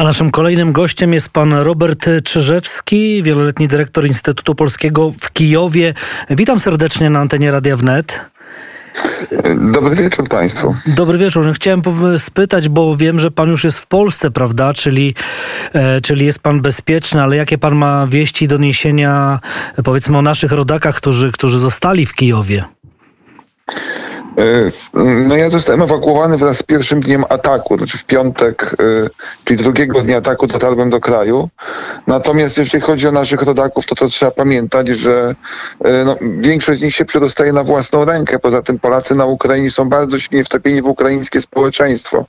A 0.00 0.04
naszym 0.04 0.30
kolejnym 0.30 0.72
gościem 0.72 1.12
jest 1.12 1.28
pan 1.28 1.52
Robert 1.52 2.10
Czyżewski, 2.24 3.22
wieloletni 3.22 3.68
dyrektor 3.68 4.06
Instytutu 4.06 4.54
Polskiego 4.54 5.10
w 5.20 5.32
Kijowie. 5.32 5.94
Witam 6.30 6.60
serdecznie 6.60 7.10
na 7.10 7.20
antenie 7.20 7.50
Radia 7.50 7.76
Wnet. 7.76 8.20
Dobry 9.72 9.96
wieczór 9.96 10.28
Państwu. 10.28 10.74
Dobry 10.86 11.18
wieczór. 11.18 11.52
Chciałem 11.54 11.82
spytać, 12.18 12.68
bo 12.68 12.96
wiem, 12.96 13.18
że 13.18 13.30
Pan 13.30 13.50
już 13.50 13.64
jest 13.64 13.78
w 13.78 13.86
Polsce, 13.86 14.30
prawda? 14.30 14.74
Czyli, 14.74 15.14
e, 15.72 16.00
czyli 16.00 16.26
jest 16.26 16.38
Pan 16.38 16.60
bezpieczny, 16.60 17.22
ale 17.22 17.36
jakie 17.36 17.58
Pan 17.58 17.76
ma 17.76 18.06
wieści 18.06 18.44
i 18.44 18.48
doniesienia, 18.48 19.40
powiedzmy, 19.84 20.18
o 20.18 20.22
naszych 20.22 20.52
rodakach, 20.52 20.96
którzy, 20.96 21.32
którzy 21.32 21.58
zostali 21.58 22.06
w 22.06 22.14
Kijowie? 22.14 22.64
E, 24.40 24.72
no 25.28 25.36
ja 25.36 25.50
zostałem 25.50 25.82
ewakuowany 25.82 26.36
wraz 26.36 26.58
z 26.58 26.62
pierwszym 26.62 27.00
dniem 27.00 27.24
ataku, 27.28 27.78
znaczy 27.78 27.98
w 27.98 28.04
piątek, 28.04 28.76
e, 28.80 29.10
czyli 29.44 29.62
drugiego 29.62 30.00
dnia 30.00 30.16
ataku 30.16 30.46
dotarłem 30.46 30.90
do 30.90 31.00
kraju. 31.00 31.48
Natomiast 32.06 32.58
jeśli 32.58 32.80
chodzi 32.80 33.08
o 33.08 33.12
naszych 33.12 33.42
rodaków, 33.42 33.86
to 33.86 33.94
to 33.94 34.08
trzeba 34.08 34.30
pamiętać, 34.30 34.88
że 34.88 35.34
e, 35.84 36.04
no, 36.04 36.16
większość 36.38 36.80
z 36.80 36.82
nich 36.82 36.94
się 36.94 37.04
przedostaje 37.04 37.52
na 37.52 37.64
własną 37.64 38.04
rękę. 38.04 38.38
Poza 38.38 38.62
tym 38.62 38.78
Polacy 38.78 39.14
na 39.14 39.26
Ukrainie 39.26 39.70
są 39.70 39.88
bardzo 39.88 40.18
silnie 40.18 40.44
wtopieni 40.44 40.82
w 40.82 40.86
ukraińskie 40.86 41.40
społeczeństwo. 41.40 42.24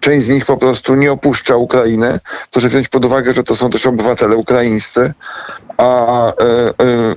Część 0.00 0.26
z 0.26 0.28
nich 0.28 0.46
po 0.46 0.56
prostu 0.56 0.94
nie 0.94 1.12
opuszcza 1.12 1.56
Ukrainy. 1.56 2.20
Proszę 2.50 2.68
wziąć 2.68 2.88
pod 2.88 3.04
uwagę, 3.04 3.32
że 3.32 3.42
to 3.42 3.56
są 3.56 3.70
też 3.70 3.86
obywatele 3.86 4.36
ukraińscy, 4.36 5.12
a 5.76 6.32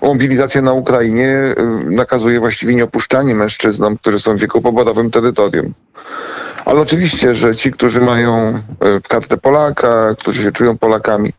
mobilizacja 0.02 0.62
na 0.62 0.74
Ukrainie 0.74 1.56
nakazuje 1.86 2.40
właściwie 2.40 2.76
nieopuszczanie 2.76 3.36
mężczyznom, 3.36 3.98
którzy 3.98 4.20
są 4.20 4.33
wieku 4.38 4.62
poborowym 4.62 5.12
terytorium. 5.12 5.74
Ale 6.66 6.82
oczywiście, 6.82 7.36
że 7.36 7.56
ci, 7.56 7.72
którzy 7.72 8.02
mają 8.02 8.48
e, 8.48 8.62
kartę 9.08 9.38
Polaka, 9.38 10.16
którzy 10.20 10.44
się 10.44 10.52
czują 10.52 10.78
Polakami, 10.78 11.34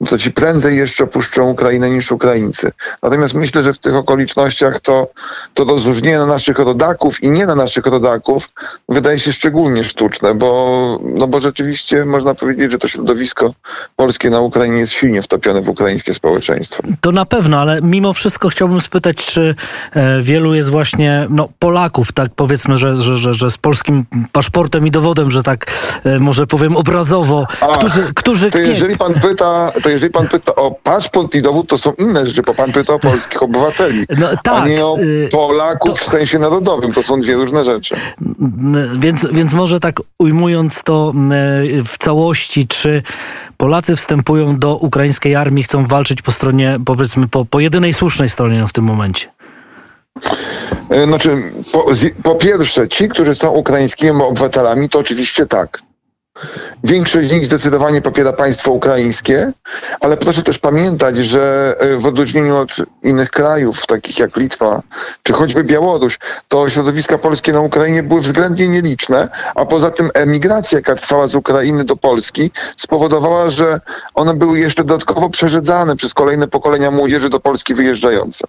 no 0.00 0.06
to 0.06 0.18
ci 0.18 0.30
prędzej 0.30 0.76
jeszcze 0.76 1.04
opuszczą 1.04 1.50
Ukrainę 1.50 1.90
niż 1.90 2.12
Ukraińcy. 2.12 2.72
Natomiast 3.02 3.34
myślę, 3.34 3.62
że 3.62 3.72
w 3.72 3.78
tych 3.78 3.94
okolicznościach 3.94 4.80
to, 4.80 5.08
to 5.54 5.64
rozróżnienie 5.64 6.18
na 6.18 6.26
naszych 6.26 6.58
rodaków 6.58 7.22
i 7.22 7.30
nie 7.30 7.46
na 7.46 7.54
naszych 7.54 7.86
rodaków 7.86 8.48
wydaje 8.88 9.18
się 9.18 9.32
szczególnie 9.32 9.84
sztuczne, 9.84 10.34
bo, 10.34 10.98
no 11.16 11.26
bo 11.26 11.40
rzeczywiście 11.40 12.04
można 12.04 12.34
powiedzieć, 12.34 12.72
że 12.72 12.78
to 12.78 12.88
środowisko 12.88 13.54
polskie 13.96 14.30
na 14.30 14.40
Ukrainie 14.40 14.78
jest 14.78 14.92
silnie 14.92 15.22
wtopione 15.22 15.62
w 15.62 15.68
ukraińskie 15.68 16.14
społeczeństwo. 16.14 16.82
To 17.00 17.12
na 17.12 17.26
pewno, 17.26 17.60
ale 17.60 17.82
mimo 17.82 18.12
wszystko 18.12 18.48
chciałbym 18.48 18.80
spytać, 18.80 19.16
czy 19.16 19.54
e, 19.92 20.22
wielu 20.22 20.54
jest 20.54 20.70
właśnie 20.70 21.26
no, 21.30 21.48
Polaków, 21.58 22.12
tak 22.12 22.30
powiedzmy, 22.36 22.76
że, 22.76 22.96
że, 22.96 23.16
że, 23.16 23.34
że 23.34 23.50
z 23.50 23.58
polskim 23.58 24.04
paszportem 24.32 24.61
paszportem 24.62 24.86
i 24.86 24.90
dowodem, 24.90 25.30
że 25.30 25.42
tak 25.42 25.66
e, 26.04 26.18
może 26.18 26.46
powiem 26.46 26.76
obrazowo, 26.76 27.46
Ach, 27.60 27.78
którzy, 27.78 28.14
którzy 28.14 28.50
to 28.50 28.58
jeżeli 28.58 28.96
pan 28.96 29.14
pyta, 29.14 29.72
to 29.82 29.90
jeżeli 29.90 30.12
pan 30.12 30.28
pyta 30.28 30.54
o 30.54 30.70
paszport 30.70 31.34
i 31.34 31.42
dowód, 31.42 31.68
to 31.68 31.78
są 31.78 31.92
inne 31.98 32.26
rzeczy, 32.26 32.42
bo 32.42 32.54
pan 32.54 32.72
pyta 32.72 32.94
o 32.94 32.98
polskich 32.98 33.42
obywateli, 33.42 34.04
no, 34.18 34.28
tak, 34.42 34.62
a 34.62 34.68
nie 34.68 34.86
o 34.86 34.98
y, 34.98 35.28
Polaków 35.32 36.00
to... 36.00 36.06
w 36.06 36.08
sensie 36.08 36.38
narodowym. 36.38 36.92
To 36.92 37.02
są 37.02 37.20
dwie 37.20 37.34
różne 37.34 37.64
rzeczy. 37.64 37.96
Więc, 38.98 39.26
więc 39.32 39.54
może 39.54 39.80
tak 39.80 40.00
ujmując 40.18 40.82
to 40.82 41.12
w 41.84 41.98
całości, 41.98 42.68
czy 42.68 43.02
Polacy 43.56 43.96
wstępują 43.96 44.58
do 44.58 44.76
ukraińskiej 44.76 45.36
armii, 45.36 45.64
chcą 45.64 45.86
walczyć 45.86 46.22
po 46.22 46.32
stronie, 46.32 46.78
powiedzmy, 46.84 47.28
po, 47.28 47.44
po 47.44 47.60
jedynej 47.60 47.92
słusznej 47.92 48.28
stronie 48.28 48.66
w 48.68 48.72
tym 48.72 48.84
momencie? 48.84 49.41
E, 50.92 51.04
znaczy, 51.04 51.42
po, 51.72 51.86
po 52.22 52.34
pierwsze, 52.34 52.88
ci, 52.88 53.08
którzy 53.08 53.34
są 53.34 53.50
ukraińskimi 53.50 54.22
obywatelami, 54.22 54.88
to 54.88 54.98
oczywiście 54.98 55.46
tak. 55.46 55.82
Większość 56.84 57.28
z 57.28 57.32
nich 57.32 57.46
zdecydowanie 57.46 58.02
popiera 58.02 58.32
państwo 58.32 58.72
ukraińskie, 58.72 59.52
ale 60.00 60.16
proszę 60.16 60.42
też 60.42 60.58
pamiętać, 60.58 61.16
że 61.16 61.74
e, 61.78 61.96
w 61.96 62.06
odróżnieniu 62.06 62.56
od 62.56 62.76
innych 63.02 63.30
krajów, 63.30 63.86
takich 63.86 64.18
jak 64.18 64.36
Litwa 64.36 64.82
czy 65.22 65.32
choćby 65.32 65.64
Białoruś, 65.64 66.18
to 66.48 66.68
środowiska 66.68 67.18
polskie 67.18 67.52
na 67.52 67.60
Ukrainie 67.60 68.02
były 68.02 68.20
względnie 68.20 68.68
nieliczne, 68.68 69.28
a 69.54 69.64
poza 69.64 69.90
tym 69.90 70.10
emigracja, 70.14 70.78
jaka 70.78 70.94
trwała 70.94 71.28
z 71.28 71.34
Ukrainy 71.34 71.84
do 71.84 71.96
Polski, 71.96 72.50
spowodowała, 72.76 73.50
że 73.50 73.80
one 74.14 74.34
były 74.34 74.58
jeszcze 74.58 74.84
dodatkowo 74.84 75.30
przerzedzane 75.30 75.96
przez 75.96 76.14
kolejne 76.14 76.48
pokolenia 76.48 76.90
młodzieży 76.90 77.28
do 77.28 77.40
Polski 77.40 77.74
wyjeżdżające. 77.74 78.46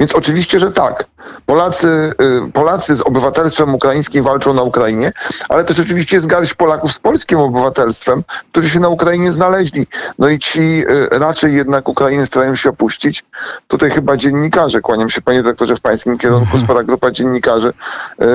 Więc 0.00 0.14
oczywiście, 0.14 0.58
że 0.58 0.72
tak. 0.72 1.06
Polacy, 1.46 2.12
y, 2.48 2.52
Polacy 2.52 2.96
z 2.96 3.02
obywatelstwem 3.02 3.74
ukraińskim 3.74 4.24
walczą 4.24 4.54
na 4.54 4.62
Ukrainie, 4.62 5.12
ale 5.48 5.64
też 5.64 5.80
oczywiście 5.80 6.16
jest 6.16 6.26
garść 6.26 6.54
Polaków 6.54 6.92
z 6.92 6.98
polskim 6.98 7.38
obywatelstwem, 7.38 8.24
którzy 8.52 8.70
się 8.70 8.80
na 8.80 8.88
Ukrainie 8.88 9.32
znaleźli. 9.32 9.86
No 10.18 10.28
i 10.28 10.38
ci 10.38 10.60
y, 10.60 11.08
raczej 11.10 11.54
jednak 11.54 11.88
Ukrainę 11.88 12.26
starają 12.26 12.56
się 12.56 12.70
opuścić. 12.70 13.24
Tutaj 13.68 13.90
chyba 13.90 14.16
dziennikarze, 14.16 14.80
kłaniam 14.80 15.10
się 15.10 15.22
panie 15.22 15.42
doktorze 15.42 15.76
w 15.76 15.80
pańskim 15.80 16.18
kierunku, 16.18 16.58
spora 16.58 16.82
grupa 16.82 17.10
dziennikarzy 17.10 17.68
y, 17.68 18.26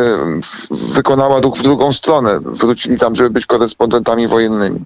wykonała 0.94 1.42
ruch 1.42 1.58
w 1.58 1.62
drugą 1.62 1.94
stronę. 1.94 2.40
Wrócili 2.42 2.98
tam, 2.98 3.16
żeby 3.16 3.30
być 3.30 3.46
korespondentami 3.46 4.28
wojennymi. 4.28 4.86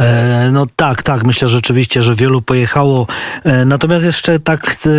E, 0.00 0.50
no 0.52 0.66
tak, 0.76 1.02
tak, 1.02 1.24
myślę 1.24 1.48
rzeczywiście, 1.48 2.02
że 2.02 2.14
wielu 2.14 2.42
pojechało. 2.42 3.06
E, 3.44 3.64
natomiast 3.64 4.04
jeszcze 4.04 4.40
tak 4.40 4.76
e, 4.86 4.90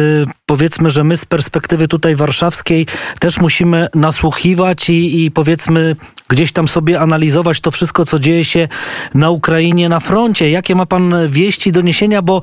powiedzmy, 0.45 0.89
że 0.89 1.03
my 1.03 1.17
z 1.17 1.25
perspektywy 1.25 1.87
tutaj 1.87 2.15
warszawskiej 2.15 2.85
też 3.19 3.39
musimy 3.39 3.87
nasłuchiwać 3.95 4.89
i, 4.89 5.25
i 5.25 5.31
powiedzmy 5.31 5.95
gdzieś 6.27 6.51
tam 6.51 6.67
sobie 6.67 6.99
analizować 6.99 7.59
to 7.59 7.71
wszystko, 7.71 8.05
co 8.05 8.19
dzieje 8.19 8.45
się 8.45 8.67
na 9.13 9.29
Ukrainie, 9.29 9.89
na 9.89 9.99
froncie. 9.99 10.51
Jakie 10.51 10.75
ma 10.75 10.85
pan 10.85 11.15
wieści, 11.29 11.71
doniesienia, 11.71 12.21
bo 12.21 12.41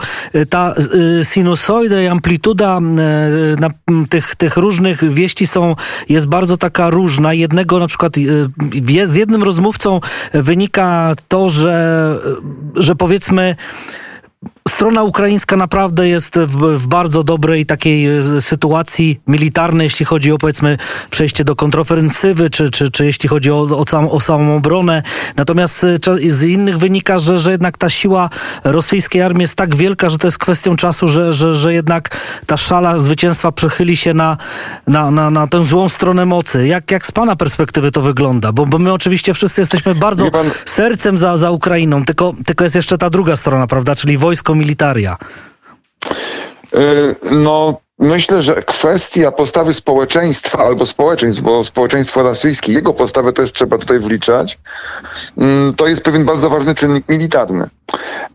ta 0.51 0.75
sinusoida 1.23 2.03
i 2.03 2.07
amplituda 2.07 2.81
tych, 4.11 4.37
tych 4.37 4.57
różnych 4.57 5.15
wieści 5.15 5.47
są, 5.47 5.77
jest 6.09 6.27
bardzo 6.27 6.57
taka 6.57 6.91
różna. 6.91 7.35
Jednego 7.35 7.79
na 7.79 7.87
przykład 7.87 8.13
z 9.05 9.15
jednym 9.15 9.43
rozmówcą 9.43 10.01
wynika 10.33 11.15
to, 11.29 11.51
że 11.51 12.19
że 12.75 12.97
powiedzmy 12.97 13.57
strona 14.69 15.03
ukraińska 15.03 15.57
naprawdę 15.57 16.09
jest 16.09 16.39
w, 16.39 16.57
w, 16.57 16.87
bardzo 16.87 17.23
dobrej 17.23 17.67
takiej 17.67 18.19
e, 18.19 18.41
sytuacji 18.41 19.21
militarnej, 19.27 19.85
jeśli 19.85 20.07
chodzi 20.07 20.33
o 20.33 20.39
powiedzmy 20.39 20.79
przejście 21.11 21.45
do 21.45 21.57
kontrofensywy, 21.57 22.51
czy, 22.51 22.71
czy, 22.71 22.91
czy 22.91 23.07
jeśli 23.07 23.29
chodzi 23.29 23.51
o, 23.51 23.61
o, 23.61 23.85
sam, 23.89 24.09
o 24.09 24.21
samą 24.21 24.57
obronę. 24.57 25.03
Natomiast 25.37 25.85
e, 25.85 25.99
z 26.31 26.43
innych 26.43 26.79
wynika, 26.79 27.19
że, 27.19 27.39
że 27.39 27.51
jednak 27.51 27.79
ta 27.79 27.91
siła 27.91 28.31
rosyjskiej 28.65 29.23
armii 29.23 29.41
jest 29.41 29.55
tak 29.55 29.77
wielka, 29.77 30.09
że 30.09 30.19
to 30.19 30.27
jest 30.27 30.39
kwestią 30.39 30.77
czasu, 30.77 31.09
że, 31.09 31.33
że, 31.33 31.55
że 31.55 31.75
jednak 31.75 32.19
ta 32.47 32.57
szala 32.57 32.99
zwycięstwa 32.99 33.53
przechyli 33.53 33.97
się 33.97 34.15
na, 34.15 34.37
na, 34.87 35.11
na, 35.11 35.31
na 35.31 35.47
tę 35.47 35.65
złą 35.65 35.89
stronę 35.89 36.27
mocy. 36.27 36.67
Jak, 36.67 36.91
jak 36.91 37.07
z 37.07 37.13
pana 37.13 37.37
perspektywy 37.37 37.91
to 37.91 38.03
wygląda? 38.03 38.53
Bo, 38.53 38.67
bo 38.67 38.79
my 38.79 38.93
oczywiście 38.93 39.35
wszyscy 39.35 39.61
jesteśmy 39.61 39.95
bardzo 39.95 40.31
pan... 40.31 40.51
sercem 40.65 41.19
za, 41.19 41.37
za 41.37 41.51
Ukrainą, 41.51 42.05
tylko, 42.05 42.35
tylko 42.47 42.65
jest 42.65 42.77
jeszcze 42.77 42.99
ta 42.99 43.11
druga 43.11 43.37
strona, 43.37 43.67
prawda, 43.67 43.97
czyli 43.97 44.17
wojsko 44.17 44.52
militaria. 44.55 45.19
Y, 46.73 47.35
no, 47.35 47.82
myślę, 47.99 48.43
że 48.43 48.63
kwestia 48.63 49.33
postawy 49.33 49.75
społeczeństwa 49.75 50.59
albo 50.59 50.87
społeczeństw, 50.87 51.43
bo 51.43 51.65
społeczeństwo 51.65 52.23
rosyjskie, 52.23 52.73
jego 52.73 52.95
postawę 52.95 53.33
też 53.33 53.53
trzeba 53.53 53.79
tutaj 53.79 53.99
wliczać, 53.99 54.59
mm, 55.39 55.75
to 55.75 55.89
jest 55.89 56.03
pewien 56.03 56.25
bardzo 56.25 56.51
ważny 56.51 56.75
czynnik 56.75 57.09
militarny. 57.09 57.69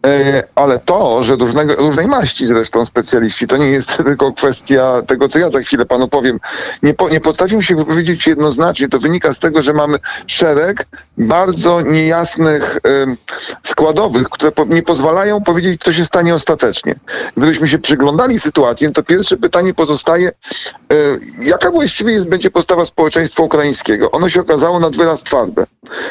E, 0.06 0.44
ale 0.56 0.80
to, 0.80 1.24
że 1.24 1.36
różnego, 1.36 1.76
różnej 1.76 2.08
maści 2.08 2.48
zresztą 2.48 2.86
specjaliści, 2.86 3.48
to 3.48 3.58
nie 3.58 3.70
jest 3.70 3.98
tylko 4.06 4.34
kwestia 4.34 5.02
tego, 5.08 5.30
co 5.30 5.40
ja 5.40 5.50
za 5.50 5.60
chwilę 5.60 5.86
panu 5.86 6.08
powiem. 6.08 6.40
Nie, 6.84 6.94
po, 6.94 7.10
nie 7.10 7.20
potrafię 7.20 7.64
się 7.64 7.76
wypowiedzieć 7.76 8.28
jednoznacznie. 8.28 8.90
To 8.90 9.00
wynika 9.00 9.34
z 9.34 9.40
tego, 9.40 9.62
że 9.62 9.74
mamy 9.74 10.00
szereg 10.28 10.86
bardzo 11.18 11.82
niejasnych 11.82 12.80
składowych, 13.64 14.30
które 14.30 14.52
nie 14.70 14.84
pozwalają 14.84 15.44
powiedzieć, 15.44 15.82
co 15.84 15.92
się 15.92 16.06
stanie 16.06 16.36
ostatecznie. 16.36 16.96
Gdybyśmy 17.38 17.68
się 17.68 17.80
przyglądali 17.80 18.40
sytuacji, 18.40 18.92
to 18.92 19.04
pierwsze 19.04 19.38
pytanie 19.48 19.74
pozostaje, 19.74 20.28
e, 20.28 20.96
jaka 21.42 21.72
właściwie 21.72 22.26
będzie 22.26 22.52
postawa 22.52 22.86
społeczeństwa 22.86 23.44
ukraińskiego? 23.44 24.12
Ono 24.12 24.30
się 24.30 24.42
okazało 24.42 24.80
nad 24.80 24.96
wyraz 24.96 25.24
twarde. 25.24 25.64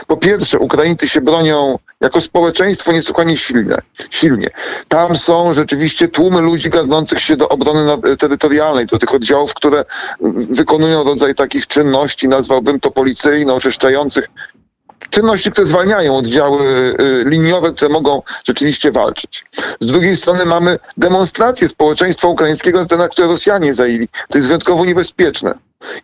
Po 0.07 0.17
pierwsze, 0.17 0.59
Ukraińcy 0.59 1.09
się 1.09 1.21
bronią 1.21 1.79
jako 2.01 2.21
społeczeństwo 2.21 2.93
niesłychanie 2.93 3.37
silne, 3.37 3.79
silnie. 4.11 4.51
Tam 4.89 5.17
są 5.17 5.55
rzeczywiście 5.55 6.09
tłumy 6.09 6.41
ludzi 6.41 6.71
gadzących 6.71 7.21
się 7.21 7.37
do 7.37 7.49
obrony 7.49 8.17
terytorialnej, 8.19 8.87
do 8.87 8.99
tych 8.99 9.15
oddziałów, 9.15 9.55
które 9.55 9.85
wykonują 10.51 11.05
rodzaj 11.05 11.35
takich 11.35 11.67
czynności, 11.67 12.29
nazwałbym 12.29 12.81
to 12.81 12.91
policyjno-oczyszczających 12.91 14.25
czynności, 15.11 15.53
które 15.53 15.67
zwalniają 15.67 16.17
oddziały 16.17 16.63
y, 17.01 17.25
liniowe, 17.27 17.73
które 17.73 17.89
mogą 17.89 18.23
rzeczywiście 18.45 18.93
walczyć. 18.93 19.45
Z 19.81 19.87
drugiej 19.87 20.17
strony 20.17 20.45
mamy 20.45 20.79
demonstracje 20.97 21.69
społeczeństwa 21.69 22.29
ukraińskiego, 22.29 22.87
na 22.99 23.09
które 23.09 23.27
Rosjanie 23.29 23.75
zajęli. 23.75 24.09
To 24.29 24.39
jest 24.39 24.49
wyjątkowo 24.49 24.85
niebezpieczne. 24.85 25.55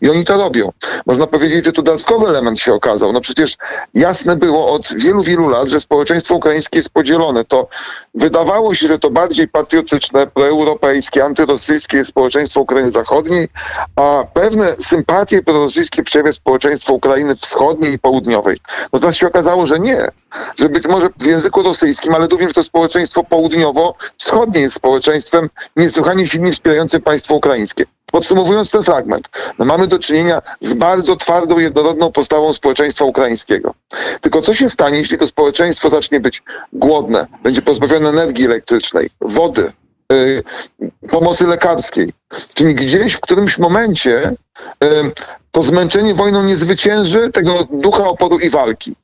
I 0.01 0.11
oni 0.11 0.25
to 0.25 0.37
robią. 0.37 0.73
Można 1.07 1.27
powiedzieć, 1.27 1.65
że 1.65 1.73
tu 1.73 1.83
dodatkowy 1.83 2.29
element 2.29 2.61
się 2.61 2.75
okazał. 2.75 3.13
No 3.13 3.21
przecież 3.21 3.57
jasne 3.95 4.37
było 4.37 4.73
od 4.73 4.89
wielu, 4.97 5.23
wielu 5.23 5.49
lat, 5.49 5.69
że 5.69 5.81
społeczeństwo 5.81 6.35
ukraińskie 6.35 6.79
jest 6.79 6.91
podzielone. 6.91 7.45
To 7.45 7.69
wydawało 8.15 8.75
się, 8.75 8.89
że 8.89 8.99
to 8.99 9.11
bardziej 9.11 9.49
patriotyczne, 9.49 10.27
proeuropejskie, 10.27 11.25
antyrosyjskie 11.25 11.97
jest 11.97 12.11
społeczeństwo 12.11 12.61
Ukrainy 12.61 12.91
Zachodniej, 12.91 13.49
a 13.97 14.25
pewne 14.35 14.77
sympatie 14.77 15.43
prorosyjskie 15.43 16.03
przejawia 16.03 16.33
społeczeństwo 16.33 16.93
Ukrainy 16.93 17.37
Wschodniej 17.37 17.93
i 17.93 17.99
Południowej. 17.99 18.59
No 18.93 18.99
teraz 18.99 19.17
się 19.17 19.27
okazało, 19.27 19.67
że 19.67 19.79
nie. 19.79 20.09
Że 20.59 20.69
być 20.69 20.87
może 20.87 21.09
w 21.21 21.27
języku 21.27 21.63
rosyjskim, 21.63 22.15
ale 22.15 22.27
również 22.27 22.53
to 22.53 22.63
społeczeństwo 22.63 23.25
południowo-wschodnie 23.25 24.61
jest 24.61 24.77
społeczeństwem 24.77 25.49
niesłychanie 25.77 26.27
silnie 26.27 26.53
wspierającym 26.53 27.03
państwo 27.03 27.35
ukraińskie. 27.35 27.85
Podsumowując 28.13 28.71
ten 28.71 28.83
fragment, 28.83 29.29
no 29.59 29.65
mamy 29.65 29.87
do 29.87 29.99
czynienia 29.99 30.43
z 30.61 30.75
bardzo 30.75 31.17
twardą, 31.17 31.59
jednorodną 31.59 32.13
postawą 32.13 32.53
społeczeństwa 32.53 33.05
ukraińskiego. 33.05 33.75
Tylko 34.21 34.43
co 34.43 34.55
się 34.55 34.69
stanie, 34.69 34.99
jeśli 34.99 35.19
to 35.19 35.27
społeczeństwo 35.27 35.91
zacznie 35.91 36.21
być 36.21 36.43
głodne, 36.73 37.27
będzie 37.43 37.63
pozbawione 37.63 38.09
energii 38.09 38.45
elektrycznej, 38.45 39.11
wody, 39.21 39.73
yy, 40.11 40.43
pomocy 41.11 41.47
lekarskiej, 41.47 42.13
czyli 42.55 42.75
gdzieś 42.75 43.13
w 43.13 43.21
którymś 43.21 43.59
momencie 43.59 44.35
yy, 44.81 44.89
to 45.51 45.63
zmęczenie 45.63 46.15
wojną 46.15 46.43
nie 46.43 46.57
zwycięży 46.57 47.31
tego 47.31 47.69
ducha 47.71 48.05
oporu 48.05 48.39
i 48.39 48.51
walki. 48.51 48.97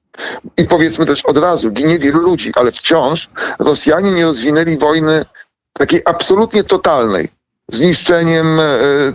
I 0.56 0.64
powiedzmy 0.64 1.06
też 1.06 1.24
od 1.24 1.38
razu, 1.38 1.70
ginie 1.70 1.98
wielu 1.98 2.18
ludzi, 2.18 2.52
ale 2.56 2.72
wciąż 2.72 3.30
Rosjanie 3.58 4.12
nie 4.12 4.24
rozwinęli 4.24 4.78
wojny 4.78 5.24
takiej 5.72 6.00
absolutnie 6.04 6.64
totalnej 6.64 7.37
zniszczeniem 7.72 8.60
e, 8.60 8.62
e, 8.62 9.12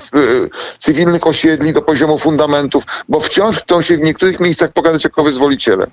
cywilnych 0.79 1.27
osiedli 1.27 1.73
do 1.73 1.81
poziomu 1.81 2.17
fundamentów, 2.17 2.83
bo 3.09 3.19
wciąż 3.19 3.59
chcą 3.59 3.81
się 3.81 3.97
w 3.97 4.01
niektórych 4.01 4.39
miejscach 4.39 4.71
pokazać 4.71 5.03
jako 5.03 5.23
wyzwoliciele. 5.23 5.87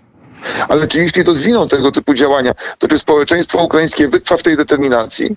Ale 0.69 0.89
czy 0.89 1.01
jeśli 1.01 1.25
to 1.25 1.35
zwiną 1.35 1.69
tego 1.69 1.93
typu 1.93 2.15
działania, 2.15 2.53
to 2.79 2.89
czy 2.89 2.99
społeczeństwo 2.99 3.65
ukraińskie 3.65 4.09
wytrwa 4.09 4.37
w 4.37 4.43
tej 4.43 4.57
determinacji? 4.57 5.37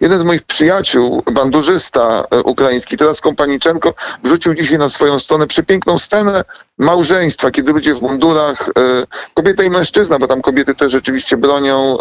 Jeden 0.00 0.18
z 0.18 0.22
moich 0.22 0.42
przyjaciół, 0.42 1.22
bandurzysta 1.32 2.24
e, 2.30 2.42
ukraiński, 2.42 2.96
teraz 2.96 3.20
Kompaniczenko, 3.20 3.94
wrzucił 4.22 4.54
dzisiaj 4.54 4.78
na 4.78 4.88
swoją 4.88 5.18
stronę 5.18 5.46
przepiękną 5.46 5.98
scenę 5.98 6.44
małżeństwa, 6.78 7.50
kiedy 7.50 7.72
ludzie 7.72 7.94
w 7.94 8.02
mundurach, 8.02 8.70
kobieta 9.34 9.62
i 9.62 9.70
mężczyzna, 9.70 10.18
bo 10.18 10.26
tam 10.26 10.42
kobiety 10.42 10.74
też 10.74 10.92
rzeczywiście 10.92 11.36
bronią, 11.36 11.98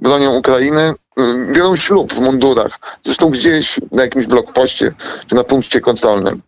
bronią 0.00 0.34
Ukrainy, 0.34 0.94
biorą 1.52 1.76
ślub 1.76 2.12
w 2.12 2.20
mundurach. 2.20 2.78
Zresztą 3.02 3.30
gdzieś 3.30 3.80
na 3.92 4.02
jakimś 4.02 4.26
blokpoście 4.26 4.94
czy 5.26 5.34
na 5.34 5.44
punkcie 5.44 5.80
kontrolnym. 5.80 6.42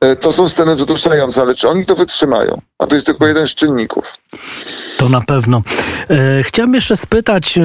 E, 0.00 0.16
to 0.16 0.32
są 0.32 0.48
sceny 0.48 0.74
wzruszające, 0.74 1.40
ale 1.40 1.54
czy 1.54 1.68
oni 1.68 1.86
to 1.86 1.94
wytrzymają? 1.94 2.60
A 2.78 2.86
to 2.86 2.94
jest 2.94 3.06
tylko 3.06 3.26
jeden 3.26 3.46
z 3.46 3.54
czynników. 3.54 4.18
To 5.02 5.08
na 5.08 5.20
pewno. 5.20 5.62
E, 6.10 6.42
chciałem 6.42 6.74
jeszcze 6.74 6.96
spytać, 6.96 7.58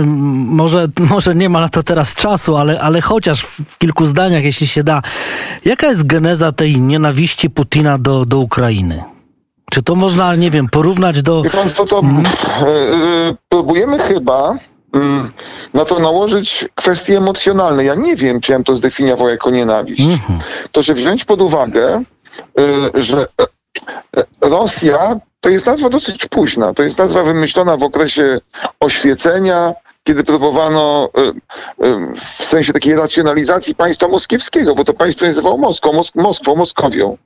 może, 0.47 0.87
może 0.99 1.35
nie 1.35 1.49
ma 1.49 1.61
na 1.61 1.69
to 1.69 1.83
teraz 1.83 2.15
czasu, 2.15 2.55
ale, 2.55 2.81
ale 2.81 3.01
chociaż 3.01 3.41
w 3.69 3.77
kilku 3.77 4.05
zdaniach, 4.05 4.43
jeśli 4.43 4.67
się 4.67 4.83
da, 4.83 5.01
jaka 5.65 5.87
jest 5.87 6.07
geneza 6.07 6.51
tej 6.51 6.81
nienawiści 6.81 7.49
Putina 7.49 7.97
do, 7.97 8.25
do 8.25 8.39
Ukrainy? 8.39 9.03
Czy 9.71 9.83
to 9.83 9.95
można, 9.95 10.35
nie 10.35 10.51
wiem, 10.51 10.69
porównać 10.69 11.21
do. 11.21 11.41
Wie 11.41 11.49
pan 11.49 11.69
co, 11.69 11.85
to 11.85 12.01
hmm? 12.01 12.23
próbujemy 13.49 13.99
chyba 13.99 14.53
Mm, 14.93 15.31
na 15.73 15.85
to 15.85 15.99
nałożyć 15.99 16.65
kwestie 16.75 17.17
emocjonalne. 17.17 17.83
Ja 17.83 17.95
nie 17.95 18.15
wiem, 18.15 18.41
czy 18.41 18.51
ja 18.51 18.57
bym 18.57 18.63
to 18.63 18.75
zdefiniował 18.75 19.29
jako 19.29 19.51
nienawiść. 19.51 20.01
Mhm. 20.01 20.39
To, 20.71 20.81
że 20.81 20.93
wziąć 20.93 21.25
pod 21.25 21.41
uwagę, 21.41 22.03
y, 22.95 23.01
że 23.01 23.27
Rosja 24.41 25.19
to 25.39 25.49
jest 25.49 25.65
nazwa 25.65 25.89
dosyć 25.89 26.25
późna. 26.25 26.73
To 26.73 26.83
jest 26.83 26.97
nazwa 26.97 27.23
wymyślona 27.23 27.77
w 27.77 27.83
okresie 27.83 28.39
oświecenia, 28.79 29.73
kiedy 30.03 30.23
próbowano 30.23 31.09
y, 31.17 32.13
w 32.15 32.45
sensie 32.45 32.73
takiej 32.73 32.95
racjonalizacji 32.95 33.75
państwa 33.75 34.07
moskiewskiego, 34.07 34.75
bo 34.75 34.83
to 34.83 34.93
państwo 34.93 35.25
nazywało 35.25 35.57
Moskwą, 35.57 35.93
Mosk 35.93 36.15
Moskwą, 36.15 36.55
Moskowią, 36.55 37.17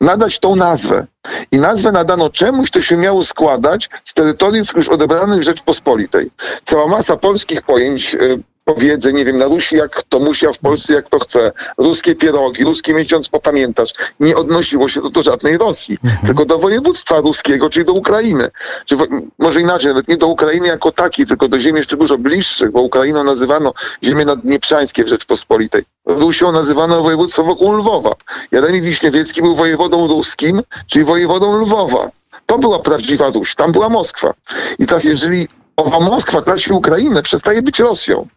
nadać 0.00 0.38
tą 0.38 0.56
nazwę. 0.56 1.06
I 1.52 1.56
nazwę 1.56 1.92
nadano 1.92 2.30
czemuś, 2.30 2.70
to 2.70 2.80
się 2.80 2.96
miało 2.96 3.24
składać 3.24 3.90
z 4.04 4.14
terytoriów 4.14 4.68
już 4.76 4.88
odebranych 4.88 5.42
Rzeczpospolitej. 5.42 6.30
Cała 6.64 6.86
masa 6.86 7.16
polskich 7.16 7.62
pojęć 7.62 8.16
powiedzę, 8.64 9.12
nie 9.12 9.24
wiem, 9.24 9.36
na 9.36 9.44
Rusi 9.44 9.76
jak 9.76 10.02
to 10.02 10.20
musi, 10.20 10.46
a 10.46 10.52
w 10.52 10.58
Polsce 10.58 10.94
jak 10.94 11.08
to 11.08 11.18
chce. 11.18 11.52
Ruskie 11.78 12.14
pierogi, 12.14 12.64
ruskie 12.64 12.94
miesiąc 12.94 13.28
popamiętasz. 13.28 13.90
Nie 14.20 14.36
odnosiło 14.36 14.88
się 14.88 15.00
to 15.00 15.10
do 15.10 15.22
żadnej 15.22 15.58
Rosji, 15.58 15.98
mhm. 16.04 16.26
tylko 16.26 16.44
do 16.44 16.58
województwa 16.58 17.20
ruskiego, 17.20 17.70
czyli 17.70 17.86
do 17.86 17.92
Ukrainy. 17.92 18.50
Czy 18.86 18.96
może 19.38 19.60
inaczej, 19.60 19.88
nawet 19.88 20.08
nie 20.08 20.16
do 20.16 20.26
Ukrainy 20.26 20.66
jako 20.66 20.92
takiej, 20.92 21.26
tylko 21.26 21.48
do 21.48 21.58
ziem 21.58 21.76
jeszcze 21.76 21.96
dużo 21.96 22.18
bliższych, 22.18 22.70
bo 22.70 22.82
Ukrainą 22.82 23.24
nazywano 23.24 23.72
ziemię 24.04 24.24
naddnieprzańskie 24.24 25.04
w 25.04 25.08
Rzeczpospolitej. 25.08 25.82
Rusią 26.06 26.52
nazywano 26.52 27.02
województwo 27.02 27.44
wokół 27.44 27.72
Lwowa. 27.72 28.14
Jaremi 28.52 28.82
Wiśniewiecki 28.82 29.42
był 29.42 29.56
wojewodą 29.56 30.06
ruskim, 30.06 30.62
czyli 30.86 31.04
wojewodą 31.04 31.60
Lwowa. 31.60 32.10
To 32.46 32.58
była 32.58 32.78
prawdziwa 32.78 33.28
Ruś, 33.28 33.54
tam 33.54 33.72
była 33.72 33.88
Moskwa. 33.88 34.34
I 34.78 34.86
teraz 34.86 35.04
jeżeli 35.04 35.48
owa 35.76 36.00
Moskwa 36.00 36.42
traci 36.42 36.72
Ukrainę, 36.72 37.22
przestaje 37.22 37.62
być 37.62 37.78
Rosją. 37.78 38.28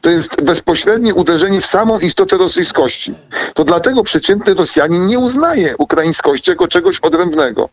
To 0.00 0.10
jest 0.10 0.42
bezpośrednie 0.42 1.14
uderzenie 1.14 1.60
w 1.60 1.66
samą 1.66 1.98
istotę 1.98 2.36
rosyjskości. 2.36 3.14
To 3.54 3.64
dlatego 3.64 4.02
przeciętny 4.02 4.54
Rosjanin 4.54 5.06
nie 5.06 5.18
uznaje 5.18 5.76
ukraińskości 5.76 6.50
jako 6.50 6.68
czegoś 6.68 7.00
odrębnego. 7.00 7.68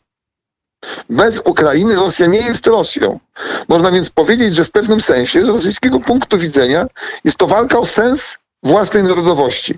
Bez 1.09 1.41
Ukrainy 1.45 1.95
Rosja 1.95 2.27
nie 2.27 2.37
jest 2.37 2.67
Rosją. 2.67 3.19
Można 3.67 3.91
więc 3.91 4.09
powiedzieć, 4.09 4.55
że 4.55 4.65
w 4.65 4.71
pewnym 4.71 4.99
sensie 4.99 5.45
z 5.45 5.49
rosyjskiego 5.49 5.99
punktu 5.99 6.37
widzenia 6.37 6.87
jest 7.23 7.37
to 7.37 7.47
walka 7.47 7.79
o 7.79 7.85
sens 7.85 8.37
własnej 8.63 9.03
narodowości. 9.03 9.77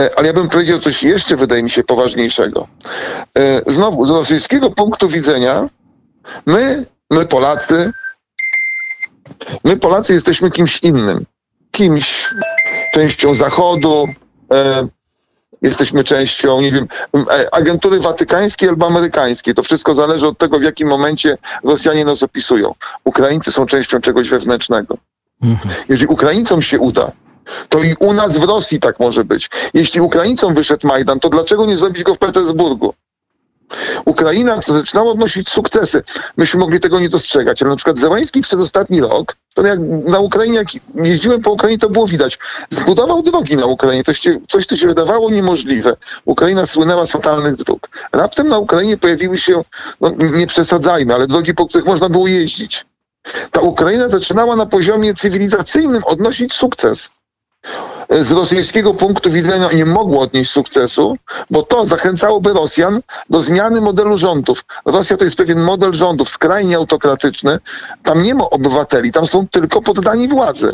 E, 0.00 0.18
ale 0.18 0.26
ja 0.26 0.32
bym 0.32 0.48
powiedział 0.48 0.78
coś 0.78 1.02
jeszcze, 1.02 1.36
wydaje 1.36 1.62
mi 1.62 1.70
się, 1.70 1.84
poważniejszego. 1.84 2.68
E, 3.38 3.72
znowu, 3.72 4.04
z 4.04 4.10
rosyjskiego 4.10 4.70
punktu 4.70 5.08
widzenia 5.08 5.68
my, 6.46 6.86
my 7.10 7.26
Polacy, 7.26 7.92
my 9.64 9.76
Polacy 9.76 10.12
jesteśmy 10.12 10.50
kimś 10.50 10.78
innym 10.82 11.26
kimś, 11.80 12.28
częścią 12.94 13.34
Zachodu, 13.34 14.08
e, 14.52 14.88
jesteśmy 15.62 16.04
częścią, 16.04 16.60
nie 16.60 16.72
wiem, 16.72 16.88
e, 17.14 17.54
agentury 17.54 18.00
watykańskiej 18.00 18.68
albo 18.68 18.86
amerykańskiej. 18.86 19.54
To 19.54 19.62
wszystko 19.62 19.94
zależy 19.94 20.26
od 20.26 20.38
tego, 20.38 20.58
w 20.58 20.62
jakim 20.62 20.88
momencie 20.88 21.38
Rosjanie 21.64 22.04
nas 22.04 22.22
opisują. 22.22 22.74
Ukraińcy 23.04 23.52
są 23.52 23.66
częścią 23.66 24.00
czegoś 24.00 24.28
wewnętrznego. 24.28 24.96
Mhm. 25.42 25.74
Jeżeli 25.88 26.06
Ukraińcom 26.06 26.62
się 26.62 26.78
uda, 26.78 27.12
to 27.68 27.78
i 27.78 27.94
u 28.00 28.12
nas 28.12 28.38
w 28.38 28.44
Rosji 28.44 28.80
tak 28.80 29.00
może 29.00 29.24
być. 29.24 29.50
Jeśli 29.74 30.00
Ukraińcom 30.00 30.54
wyszedł 30.54 30.86
Majdan, 30.86 31.20
to 31.20 31.28
dlaczego 31.28 31.66
nie 31.66 31.76
zrobić 31.76 32.02
go 32.02 32.14
w 32.14 32.18
Petersburgu? 32.18 32.94
Ukraina 34.04 34.60
zaczynała 34.66 35.10
odnosić 35.10 35.48
sukcesy. 35.48 36.02
Myśmy 36.36 36.60
mogli 36.60 36.80
tego 36.80 37.00
nie 37.00 37.08
dostrzegać, 37.08 37.62
ale 37.62 37.70
na 37.70 37.76
przykład 37.76 37.98
Zełański 37.98 38.40
przez 38.40 38.60
ostatni 38.60 39.00
rok, 39.00 39.36
to 39.54 39.66
jak 39.66 39.78
na 40.04 40.18
Ukrainie, 40.18 40.56
jak 40.56 40.68
jeździłem 40.94 41.42
po 41.42 41.52
Ukrainie, 41.52 41.78
to 41.78 41.90
było 41.90 42.06
widać. 42.06 42.38
Zbudował 42.70 43.22
drogi 43.22 43.56
na 43.56 43.66
Ukrainie, 43.66 44.04
coś, 44.04 44.20
coś 44.48 44.66
co 44.66 44.76
się 44.76 44.86
wydawało 44.86 45.30
niemożliwe. 45.30 45.96
Ukraina 46.24 46.66
słynęła 46.66 47.06
z 47.06 47.10
fatalnych 47.10 47.56
dróg. 47.56 47.88
Raptem 48.12 48.48
na 48.48 48.58
Ukrainie 48.58 48.96
pojawiły 48.96 49.38
się, 49.38 49.62
no 50.00 50.10
nie 50.18 50.46
przesadzajmy, 50.46 51.14
ale 51.14 51.26
drogi, 51.26 51.54
po 51.54 51.66
których 51.66 51.86
można 51.86 52.08
było 52.08 52.26
jeździć. 52.26 52.86
Ta 53.50 53.60
Ukraina 53.60 54.08
zaczynała 54.08 54.56
na 54.56 54.66
poziomie 54.66 55.14
cywilizacyjnym 55.14 56.04
odnosić 56.04 56.54
sukces 56.54 57.10
z 58.10 58.30
rosyjskiego 58.30 58.94
punktu 58.94 59.30
widzenia 59.30 59.72
nie 59.72 59.86
mogło 59.86 60.20
odnieść 60.20 60.50
sukcesu, 60.50 61.16
bo 61.50 61.62
to 61.62 61.86
zachęcałoby 61.86 62.52
Rosjan 62.52 63.00
do 63.30 63.40
zmiany 63.40 63.80
modelu 63.80 64.18
rządów. 64.18 64.64
Rosja 64.84 65.16
to 65.16 65.24
jest 65.24 65.36
pewien 65.36 65.60
model 65.60 65.94
rządów 65.94 66.28
skrajnie 66.28 66.76
autokratyczny. 66.76 67.58
Tam 68.04 68.22
nie 68.22 68.34
ma 68.34 68.50
obywateli, 68.50 69.12
tam 69.12 69.26
są 69.26 69.48
tylko 69.48 69.82
poddani 69.82 70.28
władzy. 70.28 70.72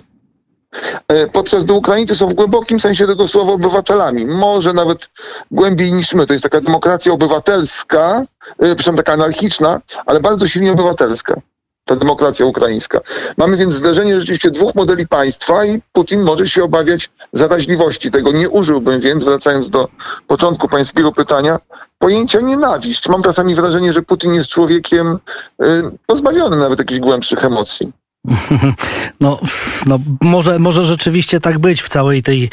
E, 1.09 1.26
podczas 1.26 1.64
gdy 1.64 1.73
Ukraińcy 1.73 2.14
są 2.14 2.28
w 2.28 2.35
głębokim 2.35 2.81
sensie 2.81 3.07
tego 3.07 3.28
słowa 3.28 3.52
obywatelami. 3.52 4.26
Może 4.26 4.73
nawet 4.73 5.11
głębiej 5.50 5.93
niż 5.93 6.14
my. 6.14 6.26
To 6.26 6.33
jest 6.33 6.43
taka 6.43 6.61
demokracja 6.61 7.12
obywatelska, 7.12 8.25
e, 8.59 8.75
przynajmniej 8.75 9.05
taka 9.05 9.12
anarchiczna, 9.12 9.81
ale 10.07 10.21
bardzo 10.21 10.47
silnie 10.47 10.73
obywatelska 10.73 11.40
ta 11.87 11.97
demokracja 11.97 12.47
ukraińska. 12.47 13.00
Mamy 13.37 13.57
więc 13.57 13.75
zderzenie 13.75 14.21
rzeczywiście 14.21 14.50
dwóch 14.50 14.75
modeli 14.75 15.09
państwa 15.09 15.64
i 15.64 15.83
Putin 15.93 16.23
może 16.23 16.47
się 16.47 16.64
obawiać 16.64 17.11
zaraźliwości. 17.33 18.11
Tego 18.11 18.33
nie 18.33 18.50
użyłbym 18.50 19.00
więc, 19.00 19.25
wracając 19.25 19.71
do 19.71 19.88
początku 20.26 20.69
pańskiego 20.69 21.12
pytania, 21.12 21.59
pojęcia 21.99 22.40
nienawiść. 22.40 23.09
Mam 23.09 23.23
czasami 23.23 23.55
wrażenie, 23.55 23.93
że 23.93 24.02
Putin 24.02 24.35
jest 24.35 24.49
człowiekiem 24.49 25.19
y, 25.62 25.83
pozbawiony 26.07 26.57
nawet 26.57 26.78
jakichś 26.78 27.00
głębszych 27.00 27.45
emocji. 27.45 27.93
No, 29.21 29.38
no 29.87 29.99
może, 30.21 30.59
może 30.59 30.83
rzeczywiście 30.83 31.40
tak 31.40 31.59
być 31.59 31.83
w 31.83 31.88
całej 31.88 32.23
tej, 32.23 32.50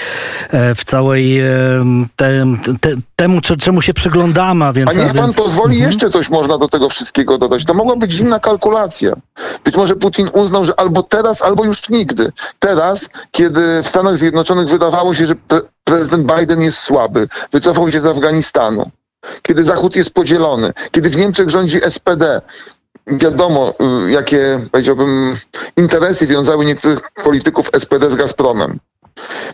e, 0.50 0.76
w 0.76 0.84
całej 0.84 1.42
te, 2.16 2.46
te, 2.82 2.90
temu, 3.16 3.42
czemu 3.42 3.82
się 3.82 3.94
przyglądamy, 3.94 4.66
a 4.66 4.74
więc... 4.74 4.92
A 4.92 4.94
niech 4.94 5.14
pan 5.14 5.26
więc... 5.26 5.36
pozwoli, 5.36 5.76
mhm. 5.76 5.92
jeszcze 5.92 6.10
coś 6.10 6.30
można 6.30 6.58
do 6.58 6.68
tego 6.68 6.90
wszystkiego 6.90 7.38
dodać. 7.38 7.66
To 7.66 7.74
mogła 7.74 7.96
być 7.96 8.12
zimna 8.12 8.40
kalkulacja. 8.40 9.14
Być 9.64 9.76
może 9.76 9.96
Putin 9.96 10.30
uznał, 10.34 10.66
że 10.66 10.80
albo 10.80 11.04
teraz, 11.04 11.42
albo 11.42 11.66
już 11.66 11.90
nigdy. 11.90 12.32
Teraz, 12.60 13.10
kiedy 13.32 13.84
w 13.84 13.88
Stanach 13.88 14.16
Zjednoczonych 14.16 14.68
wydawało 14.68 15.14
się, 15.14 15.26
że 15.26 15.36
pre 15.36 15.62
prezydent 15.84 16.34
Biden 16.34 16.62
jest 16.62 16.78
słaby, 16.78 17.28
wycofał 17.52 17.92
się 17.92 18.02
z 18.02 18.06
Afganistanu, 18.06 18.92
kiedy 19.42 19.64
Zachód 19.64 19.96
jest 19.96 20.14
podzielony, 20.14 20.74
kiedy 20.92 21.10
w 21.10 21.16
Niemczech 21.16 21.50
rządzi 21.50 21.80
SPD, 21.90 22.42
wiadomo, 23.08 23.74
y, 24.08 24.12
jakie, 24.12 24.60
powiedziałbym, 24.72 25.36
interesy 25.78 26.28
wiązały 26.28 26.66
niektórych 26.66 27.00
polityków 27.24 27.70
SPD 27.80 28.12
z 28.12 28.16
Gazpromem. 28.16 28.80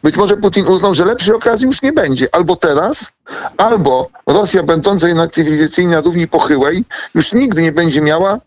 Być 0.03 0.17
może 0.17 0.37
Putin 0.37 0.67
uznał, 0.67 0.93
że 0.93 1.05
lepszej 1.05 1.35
okazji 1.35 1.67
już 1.67 1.81
nie 1.81 1.93
będzie. 1.93 2.27
Albo 2.31 2.55
teraz, 2.55 3.11
albo 3.57 4.09
Rosja 4.27 4.63
będąca 4.63 5.07
jednak 5.07 5.31
cywilizacyjnie 5.31 5.91
na 5.91 6.01
równi 6.01 6.27
pochyłej 6.27 6.85
już 7.15 7.33
nigdy 7.33 7.61
nie 7.61 7.71
będzie 7.71 8.01
miała 8.01 8.39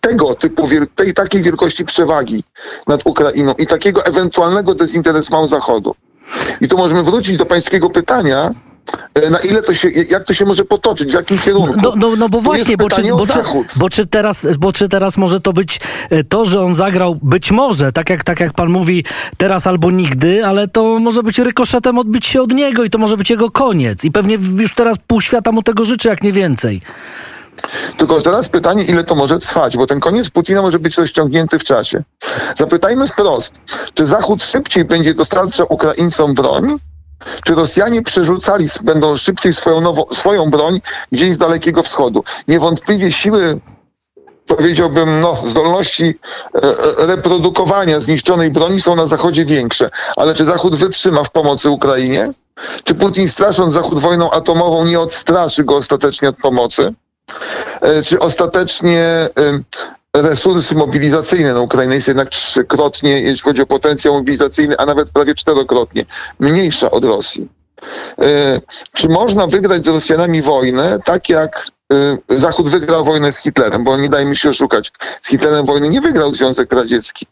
tego 0.00 0.34
typu, 0.34 0.68
tej 0.94 1.12
takiej 1.12 1.42
wielkości 1.42 1.84
przewagi 1.84 2.44
nad 2.86 3.06
Ukrainą 3.06 3.54
i 3.54 3.66
takiego 3.66 4.04
ewentualnego 4.04 4.74
dezinteresowania 4.74 5.46
Zachodu. 5.46 5.94
I 6.60 6.68
tu 6.68 6.78
możemy 6.78 7.02
wrócić 7.02 7.36
do 7.36 7.46
pańskiego 7.46 7.90
pytania, 7.90 8.50
na 9.30 9.38
ile 9.38 9.62
to 9.62 9.74
się, 9.74 9.88
jak 10.10 10.24
to 10.24 10.34
się 10.34 10.44
może 10.44 10.64
potoczyć, 10.64 11.10
w 11.10 11.14
jakim 11.14 11.38
kierunku. 11.38 11.74
No, 11.82 11.92
no, 11.96 12.16
no 12.18 12.28
bo 12.28 12.40
właśnie, 12.40 12.76
bo 12.76 12.88
czy, 12.88 13.02
bo, 13.02 13.26
czy, 13.26 13.42
bo, 13.76 13.90
czy 13.90 14.06
teraz, 14.06 14.46
bo 14.58 14.72
czy 14.72 14.88
teraz 14.88 15.16
może 15.16 15.40
to 15.40 15.52
być 15.52 15.80
e, 16.10 16.24
to, 16.24 16.44
że 16.44 16.60
on 16.60 16.74
zagrał 16.74 17.14
być 17.22 17.50
może, 17.50 17.92
tak 17.92 18.10
jak, 18.10 18.24
tak 18.24 18.40
jak 18.40 18.52
pan 18.52 18.68
mówi, 18.68 19.04
teraz 19.36 19.66
albo 19.66 19.90
nigdy, 19.90 20.46
ale 20.46 20.68
to 20.68 20.98
może 20.98 21.22
być 21.22 21.38
rykoszetem 21.38 21.98
odbić 21.98 22.26
się 22.26 22.42
od 22.42 22.52
niego 22.52 22.84
i 22.84 22.90
to 22.90 22.98
może 22.98 23.16
być 23.16 23.30
jego 23.30 23.50
koniec. 23.50 24.04
I 24.04 24.10
pewnie 24.10 24.38
już 24.58 24.74
teraz 24.74 24.96
pół 25.06 25.20
świata 25.20 25.52
mu 25.52 25.62
tego 25.62 25.84
życzy, 25.84 26.08
jak 26.08 26.22
nie 26.22 26.32
więcej. 26.32 26.80
Tylko 27.96 28.22
teraz 28.22 28.48
pytanie, 28.48 28.84
ile 28.84 29.04
to 29.04 29.14
może 29.14 29.38
trwać, 29.38 29.76
bo 29.76 29.86
ten 29.86 30.00
koniec 30.00 30.30
Putina 30.30 30.62
może 30.62 30.78
być 30.78 30.98
rozciągnięty 30.98 31.58
w 31.58 31.64
czasie. 31.64 32.02
Zapytajmy 32.56 33.06
wprost, 33.06 33.54
czy 33.94 34.06
Zachód 34.06 34.42
szybciej 34.42 34.84
będzie 34.84 35.14
dostarczał 35.14 35.66
Ukraińcom 35.70 36.34
broń, 36.34 36.76
czy 37.44 37.54
Rosjanie 37.54 38.02
przerzucali, 38.02 38.66
będą 38.82 39.16
szybciej 39.16 39.52
swoją, 39.52 39.80
nowo, 39.80 40.06
swoją 40.12 40.50
broń 40.50 40.80
gdzieś 41.12 41.34
z 41.34 41.38
Dalekiego 41.38 41.82
Wschodu? 41.82 42.24
Niewątpliwie 42.48 43.12
siły 43.12 43.60
powiedziałbym, 44.56 45.20
no, 45.20 45.38
zdolności 45.46 46.04
e, 46.04 46.58
e, 46.62 47.06
reprodukowania 47.06 48.00
zniszczonej 48.00 48.50
broni 48.50 48.80
są 48.80 48.96
na 48.96 49.06
Zachodzie 49.06 49.44
większe. 49.44 49.90
Ale 50.16 50.34
czy 50.34 50.44
Zachód 50.44 50.76
wytrzyma 50.76 51.24
w 51.24 51.30
pomocy 51.30 51.70
Ukrainie? 51.70 52.32
Czy 52.84 52.94
Putin 52.94 53.28
strasząc 53.28 53.72
Zachód 53.72 54.00
wojną 54.00 54.30
atomową 54.30 54.84
nie 54.84 55.00
odstraszy 55.00 55.64
go 55.64 55.76
ostatecznie 55.76 56.28
od 56.28 56.36
pomocy? 56.36 56.94
E, 57.80 58.02
czy 58.02 58.18
ostatecznie 58.18 59.28
resursy 60.16 60.74
mobilizacyjne 60.74 61.54
na 61.54 61.60
Ukrainę 61.60 61.94
jest 61.94 62.08
jednak 62.08 62.28
trzykrotnie, 62.28 63.20
jeśli 63.20 63.42
chodzi 63.42 63.62
o 63.62 63.66
potencjał 63.66 64.14
mobilizacyjny, 64.14 64.78
a 64.78 64.86
nawet 64.86 65.10
prawie 65.10 65.34
czterokrotnie 65.34 66.04
mniejsza 66.40 66.90
od 66.90 67.04
Rosji. 67.04 67.48
E, 68.18 68.60
czy 68.92 69.08
można 69.08 69.46
wygrać 69.46 69.84
z 69.84 69.88
Rosjanami 69.88 70.42
wojnę 70.42 70.98
tak 71.04 71.28
jak 71.28 71.66
Zachód 72.28 72.68
wygrał 72.68 73.04
wojnę 73.04 73.32
z 73.32 73.38
Hitlerem, 73.38 73.84
bo 73.84 73.96
nie 73.96 74.08
dajmy 74.08 74.36
się 74.36 74.50
oszukać. 74.50 74.92
Z 75.22 75.28
Hitlerem 75.28 75.66
wojny 75.66 75.88
nie 75.88 76.00
wygrał 76.00 76.32
Związek 76.32 76.72
Radziecki. 76.72 77.26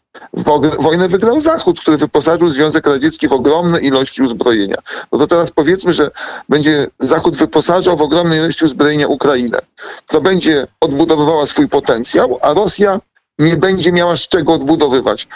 Wojnę 0.79 1.07
wygrał 1.07 1.41
Zachód, 1.41 1.79
który 1.79 1.97
wyposażył 1.97 2.47
Związek 2.47 2.87
Radziecki 2.87 3.27
w 3.27 3.33
ogromne 3.33 3.79
ilości 3.79 4.21
uzbrojenia. 4.21 4.75
No 5.11 5.19
to 5.19 5.27
teraz 5.27 5.51
powiedzmy, 5.51 5.93
że 5.93 6.11
będzie 6.49 6.87
Zachód 6.99 7.37
wyposażał 7.37 7.97
w 7.97 8.01
ogromnej 8.01 8.39
ilości 8.39 8.65
uzbrojenia 8.65 9.07
Ukrainę. 9.07 9.59
To 10.07 10.21
będzie 10.21 10.67
odbudowywała 10.81 11.45
swój 11.45 11.69
potencjał, 11.69 12.39
a 12.41 12.53
Rosja 12.53 12.99
nie 13.39 13.57
będzie 13.57 13.91
miała 13.91 14.15
z 14.15 14.27
czego 14.27 14.53
odbudowywać. 14.53 15.27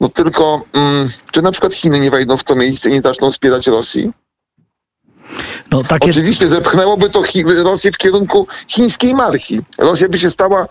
No 0.00 0.08
tylko, 0.08 0.64
mm, 0.72 1.08
czy 1.30 1.42
na 1.42 1.50
przykład 1.50 1.74
Chiny 1.74 2.00
nie 2.00 2.10
wejdą 2.10 2.36
w 2.36 2.44
to 2.44 2.54
miejsce 2.54 2.90
i 2.90 2.92
nie 2.92 3.00
zaczną 3.00 3.30
wspierać 3.30 3.66
Rosji? 3.66 4.12
No, 5.70 5.84
takie... 5.84 6.10
Oczywiście 6.10 6.48
zepchnęłoby 6.48 7.10
to 7.10 7.22
Rosję 7.64 7.92
w 7.92 7.98
kierunku 7.98 8.46
chińskiej 8.68 9.14
marki. 9.14 9.60
Rosja 9.78 10.08
by 10.08 10.18
się 10.18 10.30
stała 10.30 10.66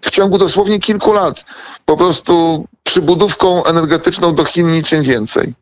w 0.00 0.10
ciągu 0.10 0.38
dosłownie 0.38 0.78
kilku 0.78 1.12
lat 1.12 1.44
po 1.84 1.96
prostu 1.96 2.64
przybudówką 2.82 3.64
energetyczną 3.64 4.34
do 4.34 4.44
Chin 4.44 4.72
niczym 4.72 5.02
więcej. 5.02 5.54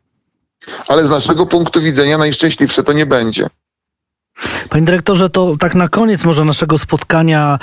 Ale 0.87 1.05
z 1.05 1.09
naszego 1.09 1.45
punktu 1.45 1.81
widzenia 1.81 2.17
najszczęśliwsze 2.17 2.83
to 2.83 2.93
nie 2.93 3.05
będzie. 3.05 3.47
Panie 4.69 4.85
dyrektorze, 4.85 5.29
to 5.29 5.55
tak 5.59 5.75
na 5.75 5.89
koniec 5.89 6.23
może 6.23 6.45
naszego 6.45 6.77
spotkania, 6.77 7.59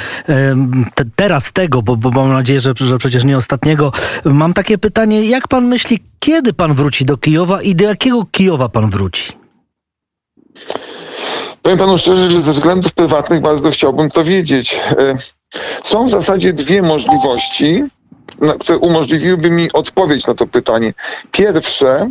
te, 0.94 1.04
teraz 1.16 1.52
tego, 1.52 1.82
bo, 1.82 1.96
bo 1.96 2.10
mam 2.10 2.32
nadzieję, 2.32 2.60
że, 2.60 2.72
że 2.76 2.98
przecież 2.98 3.24
nie 3.24 3.36
ostatniego, 3.36 3.92
mam 4.24 4.54
takie 4.54 4.78
pytanie, 4.78 5.24
jak 5.24 5.48
pan 5.48 5.66
myśli, 5.66 5.98
kiedy 6.18 6.52
pan 6.52 6.74
wróci 6.74 7.04
do 7.04 7.16
Kijowa 7.16 7.62
i 7.62 7.74
do 7.74 7.84
jakiego 7.84 8.26
Kijowa 8.30 8.68
pan 8.68 8.90
wróci? 8.90 9.32
Powiem 11.66 11.78
panu 11.78 11.98
szczerze, 11.98 12.30
że 12.30 12.40
ze 12.40 12.52
względów 12.52 12.92
prywatnych 12.92 13.40
bardzo 13.40 13.70
chciałbym 13.70 14.10
to 14.10 14.24
wiedzieć. 14.24 14.80
E, 14.98 15.16
są 15.84 16.06
w 16.06 16.10
zasadzie 16.10 16.52
dwie 16.52 16.82
możliwości, 16.82 17.82
które 18.60 18.78
umożliwiłyby 18.78 19.50
mi 19.50 19.72
odpowiedź 19.72 20.26
na 20.26 20.34
to 20.34 20.46
pytanie. 20.46 20.92
Pierwsze, 21.32 22.06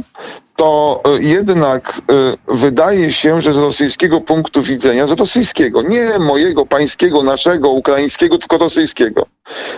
to 0.55 1.01
e, 1.05 1.21
jednak 1.21 1.89
e, 1.89 2.53
wydaje 2.55 3.11
się, 3.11 3.41
że 3.41 3.53
z 3.53 3.57
rosyjskiego 3.57 4.21
punktu 4.21 4.61
widzenia, 4.61 5.07
z 5.07 5.11
rosyjskiego, 5.11 5.81
nie 5.81 6.19
mojego, 6.19 6.65
pańskiego, 6.65 7.23
naszego, 7.23 7.69
ukraińskiego, 7.69 8.37
tylko 8.37 8.57
rosyjskiego, 8.57 9.25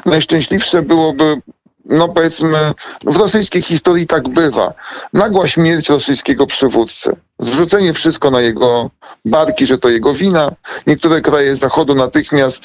najszczęśliwsze 0.06 0.82
byłoby 0.82 1.42
no 1.90 2.08
powiedzmy, 2.08 2.74
w 3.06 3.18
rosyjskiej 3.18 3.62
historii 3.62 4.08
tak 4.08 4.30
bywa. 4.30 4.74
Nagła 5.14 5.48
śmierć 5.48 5.90
rosyjskiego 5.90 6.48
przywódcy. 6.48 7.16
Zrzucenie 7.40 7.94
wszystko 7.94 8.32
na 8.32 8.42
jego 8.42 8.90
barki, 9.26 9.66
że 9.66 9.80
to 9.80 9.90
jego 9.90 10.14
wina. 10.14 10.52
Niektóre 10.88 11.22
kraje 11.22 11.56
Zachodu 11.56 11.96
natychmiast 11.96 12.64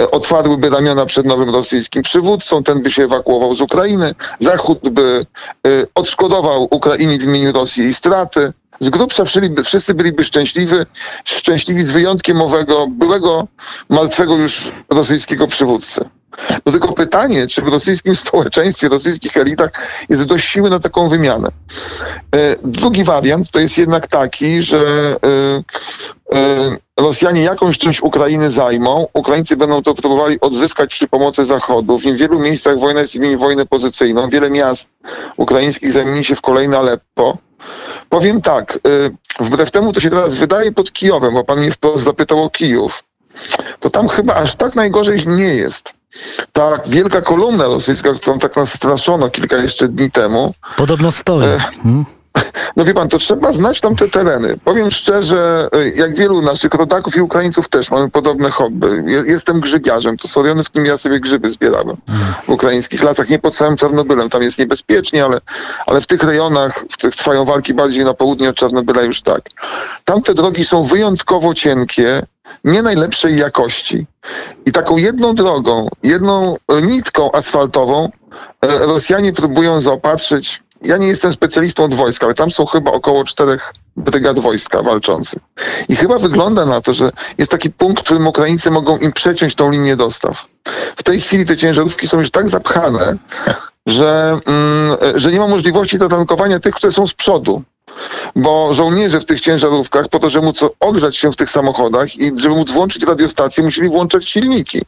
e, 0.00 0.10
otwarłyby 0.10 0.70
ramiona 0.70 1.06
przed 1.06 1.26
nowym 1.26 1.50
rosyjskim 1.50 2.02
przywódcą, 2.02 2.62
ten 2.62 2.82
by 2.82 2.90
się 2.90 3.04
ewakuował 3.04 3.54
z 3.54 3.60
Ukrainy. 3.60 4.14
Zachód 4.40 4.88
by 4.88 5.26
e, 5.66 5.70
odszkodował 5.94 6.68
Ukrainie 6.70 7.18
w 7.18 7.22
imieniu 7.22 7.52
Rosji 7.52 7.82
jej 7.82 7.94
straty. 7.94 8.52
Z 8.80 8.90
grubsza 8.90 9.24
wszyscy 9.64 9.94
byliby 9.94 10.24
szczęśliwi, 10.24 10.76
szczęśliwi 11.24 11.82
z 11.82 11.90
wyjątkiem 11.90 12.42
owego 12.42 12.86
byłego, 12.86 13.46
martwego 13.88 14.36
już 14.36 14.72
rosyjskiego 14.90 15.46
przywódcy. 15.46 16.04
No 16.66 16.72
tylko 16.72 16.92
pytanie, 16.92 17.46
czy 17.46 17.62
w 17.62 17.68
rosyjskim 17.68 18.14
społeczeństwie, 18.14 18.88
rosyjskich 18.88 19.36
elitach 19.36 19.70
jest 20.08 20.24
dość 20.24 20.48
siły 20.48 20.70
na 20.70 20.80
taką 20.80 21.08
wymianę. 21.08 21.48
E, 22.34 22.56
drugi 22.64 23.04
wariant 23.04 23.50
to 23.50 23.60
jest 23.60 23.78
jednak 23.78 24.06
taki, 24.06 24.62
że 24.62 24.78
e, 26.32 26.36
e, 26.36 26.76
Rosjanie 26.96 27.42
jakąś 27.42 27.78
część 27.78 28.02
Ukrainy 28.02 28.50
zajmą, 28.50 29.06
Ukraińcy 29.12 29.56
będą 29.56 29.82
to 29.82 29.94
próbowali 29.94 30.40
odzyskać 30.40 30.90
przy 30.90 31.08
pomocy 31.08 31.44
Zachodu. 31.44 31.98
W 31.98 32.02
wielu 32.02 32.38
miejscach 32.38 32.78
wojna 32.78 33.00
jest 33.00 33.18
wojnę 33.38 33.66
pozycyjną. 33.66 34.30
Wiele 34.30 34.50
miast 34.50 34.88
ukraińskich 35.36 35.92
zamieni 35.92 36.24
się 36.24 36.34
w 36.34 36.40
kolejne 36.40 36.78
Aleppo. 36.78 37.38
Powiem 38.08 38.42
tak, 38.42 38.78
wbrew 39.40 39.70
temu 39.70 39.92
to 39.92 40.00
się 40.00 40.10
teraz 40.10 40.34
wydaje 40.34 40.72
pod 40.72 40.92
Kijowem, 40.92 41.34
bo 41.34 41.44
pan 41.44 41.58
mnie 41.58 41.70
wprost 41.70 42.04
zapytał 42.04 42.42
o 42.42 42.50
Kijów. 42.50 43.04
To 43.80 43.90
tam 43.90 44.08
chyba 44.08 44.34
aż 44.34 44.54
tak 44.54 44.76
najgorzej 44.76 45.26
nie 45.26 45.54
jest 45.54 45.99
ta 46.52 46.70
wielka 46.86 47.22
kolumna 47.22 47.64
rosyjska, 47.64 48.14
którą 48.14 48.38
tak 48.38 48.56
nas 48.56 48.72
straszono 48.72 49.30
kilka 49.30 49.56
jeszcze 49.56 49.88
dni 49.88 50.10
temu. 50.10 50.54
Podobno 50.76 51.12
stoi. 51.12 51.44
E, 51.44 51.58
hmm? 51.82 52.04
No 52.76 52.84
wie 52.84 52.94
pan, 52.94 53.08
to 53.08 53.18
trzeba 53.18 53.52
znać 53.52 53.80
tam 53.80 53.96
te 53.96 54.08
tereny. 54.08 54.58
Powiem 54.64 54.90
szczerze, 54.90 55.68
e, 55.72 55.88
jak 55.88 56.16
wielu 56.16 56.42
naszych 56.42 56.74
rodaków 56.74 57.16
i 57.16 57.20
Ukraińców 57.20 57.68
też 57.68 57.90
mamy 57.90 58.10
podobne 58.10 58.50
hobby. 58.50 59.04
Jestem 59.26 59.60
grzybiarzem, 59.60 60.16
to 60.16 60.28
są 60.28 60.42
rejony, 60.42 60.64
w 60.64 60.70
którym 60.70 60.86
ja 60.86 60.96
sobie 60.96 61.20
grzyby 61.20 61.50
zbierałem 61.50 61.96
w 62.46 62.48
ukraińskich 62.48 63.02
lasach, 63.02 63.28
nie 63.28 63.38
pod 63.38 63.54
samym 63.54 63.76
Czarnobylem, 63.76 64.30
tam 64.30 64.42
jest 64.42 64.58
niebezpiecznie, 64.58 65.24
ale, 65.24 65.40
ale 65.86 66.00
w 66.00 66.06
tych 66.06 66.22
rejonach, 66.22 66.84
w 66.90 66.94
których 66.94 67.16
trwają 67.16 67.44
walki 67.44 67.74
bardziej 67.74 68.04
na 68.04 68.14
południe 68.14 68.48
od 68.48 68.56
Czarnobyla 68.56 69.02
już 69.02 69.22
tak. 69.22 69.40
Tamte 70.04 70.34
drogi 70.34 70.64
są 70.64 70.84
wyjątkowo 70.84 71.54
cienkie, 71.54 72.22
nie 72.64 72.82
najlepszej 72.82 73.36
jakości. 73.36 74.06
I 74.66 74.72
taką 74.72 74.96
jedną 74.96 75.34
drogą, 75.34 75.88
jedną 76.02 76.56
nitką 76.82 77.32
asfaltową 77.32 78.10
e, 78.62 78.78
Rosjanie 78.78 79.32
próbują 79.32 79.80
zaopatrzyć. 79.80 80.62
Ja 80.82 80.96
nie 80.96 81.06
jestem 81.06 81.32
specjalistą 81.32 81.84
od 81.84 81.94
wojska, 81.94 82.26
ale 82.26 82.34
tam 82.34 82.50
są 82.50 82.66
chyba 82.66 82.90
około 82.92 83.24
czterech 83.24 83.72
brygad 83.96 84.38
wojska 84.38 84.82
walczących. 84.82 85.42
I 85.88 85.96
chyba 85.96 86.18
wygląda 86.18 86.66
na 86.66 86.80
to, 86.80 86.94
że 86.94 87.10
jest 87.38 87.50
taki 87.50 87.70
punkt, 87.70 88.00
w 88.00 88.04
którym 88.04 88.26
Ukraińcy 88.26 88.70
mogą 88.70 88.98
im 88.98 89.12
przeciąć 89.12 89.54
tą 89.54 89.70
linię 89.70 89.96
dostaw. 89.96 90.46
W 90.96 91.02
tej 91.02 91.20
chwili 91.20 91.44
te 91.44 91.56
ciężarówki 91.56 92.08
są 92.08 92.18
już 92.18 92.30
tak 92.30 92.48
zapchane, 92.48 93.16
że, 93.86 94.38
mm, 94.46 94.96
że 95.14 95.32
nie 95.32 95.38
ma 95.38 95.46
możliwości 95.46 95.98
zatankowania 95.98 96.58
tych, 96.58 96.74
które 96.74 96.92
są 96.92 97.06
z 97.06 97.14
przodu 97.14 97.62
bo 98.36 98.74
żołnierze 98.74 99.20
w 99.20 99.24
tych 99.24 99.40
ciężarówkach, 99.40 100.08
po 100.08 100.18
to, 100.18 100.30
żeby 100.30 100.46
móc 100.46 100.64
ogrzać 100.80 101.16
się 101.16 101.32
w 101.32 101.36
tych 101.36 101.50
samochodach 101.50 102.16
i 102.16 102.32
żeby 102.36 102.54
móc 102.54 102.70
włączyć 102.70 103.02
radiostację, 103.04 103.64
musieli 103.64 103.88
włączać 103.88 104.28
silniki. 104.28 104.82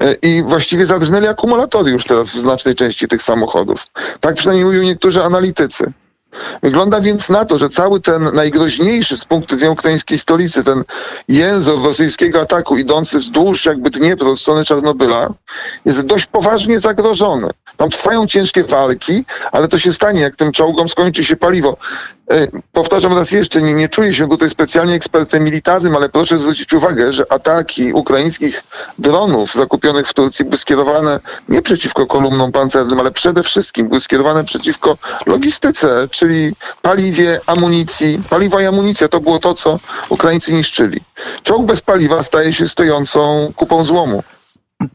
E, 0.00 0.14
I 0.14 0.42
właściwie 0.42 0.86
zadrżnęli 0.86 1.26
akumulatory 1.26 1.90
już 1.90 2.04
teraz 2.04 2.30
w 2.30 2.38
znacznej 2.38 2.74
części 2.74 3.08
tych 3.08 3.22
samochodów. 3.22 3.86
Tak 4.20 4.34
przynajmniej 4.34 4.64
mówią 4.64 4.82
niektórzy 4.82 5.22
analitycy. 5.22 5.92
Wygląda 6.62 7.00
więc 7.00 7.28
na 7.28 7.44
to, 7.44 7.58
że 7.58 7.68
cały 7.68 8.00
ten 8.00 8.30
najgroźniejszy 8.34 9.16
z 9.16 9.24
punktu 9.24 9.54
widzenia 9.54 9.72
ukraińskiej 9.72 10.18
stolicy, 10.18 10.64
ten 10.64 10.84
język 11.28 11.74
rosyjskiego 11.84 12.40
ataku 12.40 12.76
idący 12.76 13.18
wzdłuż 13.18 13.66
jakby 13.66 13.90
Dniepru 13.90 14.30
od 14.32 14.40
strony 14.40 14.64
Czarnobyla, 14.64 15.34
jest 15.84 16.00
dość 16.00 16.26
poważnie 16.26 16.80
zagrożony. 16.80 17.50
Tam 17.76 17.90
trwają 17.90 18.26
ciężkie 18.26 18.64
walki, 18.64 19.24
ale 19.52 19.68
to 19.68 19.78
się 19.78 19.92
stanie, 19.92 20.20
jak 20.20 20.36
tym 20.36 20.52
czołgom 20.52 20.88
skończy 20.88 21.24
się 21.24 21.36
paliwo. 21.36 21.76
E, 22.30 22.48
powtarzam 22.72 23.14
raz 23.14 23.30
jeszcze, 23.30 23.62
nie, 23.62 23.74
nie 23.74 23.88
czuję 23.88 24.12
się 24.12 24.28
tutaj 24.28 24.50
specjalnie 24.50 24.94
ekspertem 24.94 25.44
militarnym, 25.44 25.96
ale 25.96 26.08
proszę 26.08 26.38
zwrócić 26.38 26.72
uwagę, 26.72 27.12
że 27.12 27.32
ataki 27.32 27.92
ukraińskich 27.92 28.62
dronów 28.98 29.54
zakupionych 29.54 30.08
w 30.08 30.14
Turcji 30.14 30.44
były 30.44 30.56
skierowane 30.56 31.20
nie 31.48 31.62
przeciwko 31.62 32.06
kolumnom 32.06 32.52
pancernym, 32.52 33.00
ale 33.00 33.10
przede 33.10 33.42
wszystkim 33.42 33.88
były 33.88 34.00
skierowane 34.00 34.44
przeciwko 34.44 34.98
logistyce, 35.26 36.08
czyli 36.10 36.52
paliwie, 36.82 37.40
amunicji. 37.46 38.22
Paliwo 38.30 38.60
i 38.60 38.66
amunicja 38.66 39.08
to 39.08 39.20
było 39.20 39.38
to, 39.38 39.54
co 39.54 39.78
Ukraińcy 40.08 40.52
niszczyli. 40.52 41.00
Czołg 41.42 41.66
bez 41.66 41.82
paliwa 41.82 42.22
staje 42.22 42.52
się 42.52 42.66
stojącą 42.66 43.52
kupą 43.56 43.84
złomu. 43.84 44.22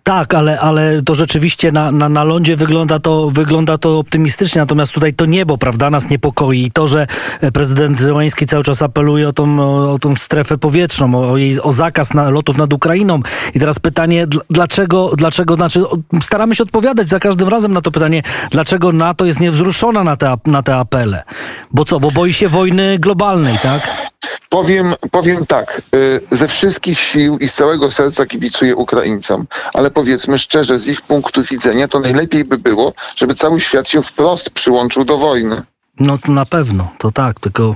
Tak, 0.04 0.34
ale, 0.34 0.60
ale 0.60 1.02
to 1.02 1.16
rzeczywiście 1.16 1.72
na, 1.72 1.92
na, 1.92 2.10
na 2.10 2.24
lądzie 2.24 2.56
wygląda 2.56 3.00
to, 3.00 3.30
wygląda 3.30 3.78
to 3.78 4.00
optymistycznie, 4.00 4.62
natomiast 4.62 4.92
tutaj 4.92 5.14
to 5.14 5.26
niebo, 5.26 5.58
prawda, 5.58 5.90
nas 5.90 6.10
niepokoi. 6.10 6.64
I 6.64 6.72
to, 6.72 6.88
że 6.88 7.08
prezydent 7.54 7.98
Zełański 7.98 8.46
cały 8.46 8.64
czas 8.64 8.82
apeluje 8.82 9.28
o 9.28 9.34
tą, 9.34 9.60
o 9.92 10.00
tą 10.00 10.16
strefę 10.16 10.58
powietrzną, 10.58 11.32
o, 11.32 11.38
jej, 11.38 11.62
o 11.62 11.72
zakaz 11.72 12.14
na, 12.14 12.30
lotów 12.30 12.58
nad 12.58 12.74
Ukrainą. 12.74 13.20
I 13.54 13.60
teraz 13.60 13.80
pytanie, 13.80 14.26
dlaczego, 14.50 15.12
dlaczego, 15.18 15.56
znaczy 15.56 15.84
staramy 16.22 16.56
się 16.56 16.64
odpowiadać 16.64 17.10
za 17.10 17.20
każdym 17.20 17.50
razem 17.50 17.74
na 17.74 17.82
to 17.82 17.92
pytanie, 17.92 18.24
dlaczego 18.52 18.92
NATO 18.92 19.26
jest 19.26 19.40
niewzruszona 19.40 20.04
na 20.04 20.16
te, 20.16 20.36
na 20.46 20.64
te 20.64 20.76
apele? 20.76 21.24
Bo 21.72 21.86
co, 21.86 22.00
bo 22.00 22.12
boi 22.12 22.34
się 22.34 22.48
wojny 22.48 23.00
globalnej, 23.00 23.58
tak? 23.64 24.10
Powiem, 24.50 24.96
powiem 25.12 25.46
tak, 25.46 25.82
y, 25.96 26.22
ze 26.32 26.48
wszystkich 26.48 27.00
sił 27.00 27.38
i 27.38 27.48
z 27.48 27.54
całego 27.54 27.92
serca 27.92 28.26
kibicuję 28.26 28.76
Ukraińcom, 28.76 29.48
ale 29.80 29.92
powiedzmy 29.92 30.38
szczerze, 30.38 30.80
z 30.80 30.88
ich 30.88 31.02
punktu 31.02 31.44
widzenia 31.44 31.88
to 31.88 32.00
najlepiej 32.00 32.46
by 32.46 32.58
było, 32.58 32.94
żeby 33.16 33.36
cały 33.36 33.60
świat 33.60 33.88
się 33.88 34.04
wprost 34.04 34.50
przyłączył 34.50 35.06
do 35.06 35.18
wojny. 35.18 35.62
No 36.00 36.18
to 36.18 36.32
na 36.32 36.46
pewno, 36.46 36.92
to 36.98 37.12
tak, 37.12 37.40
tylko... 37.40 37.76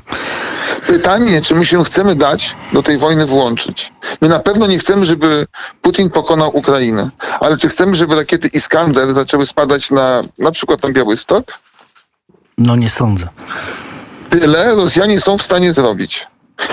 Pytanie, 0.87 1.41
czy 1.41 1.55
my 1.55 1.65
się 1.65 1.83
chcemy 1.83 2.15
dać 2.15 2.55
do 2.73 2.83
tej 2.83 2.97
wojny 2.97 3.25
włączyć. 3.25 3.93
My 4.21 4.29
na 4.29 4.39
pewno 4.39 4.67
nie 4.67 4.79
chcemy, 4.79 5.05
żeby 5.05 5.47
Putin 5.81 6.09
pokonał 6.09 6.57
Ukrainę, 6.57 7.09
ale 7.39 7.57
czy 7.57 7.69
chcemy, 7.69 7.95
żeby 7.95 8.15
rakiety 8.15 8.47
Iskander 8.47 9.13
zaczęły 9.13 9.45
spadać 9.45 9.91
na 9.91 10.21
na 10.37 10.51
przykład 10.51 10.83
na 10.83 10.89
Białystok? 10.89 11.59
No 12.57 12.75
nie 12.75 12.89
sądzę. 12.89 13.27
Tyle 14.29 14.75
Rosjanie 14.75 15.19
są 15.19 15.37
w 15.37 15.43
stanie 15.43 15.73
zrobić. 15.73 16.27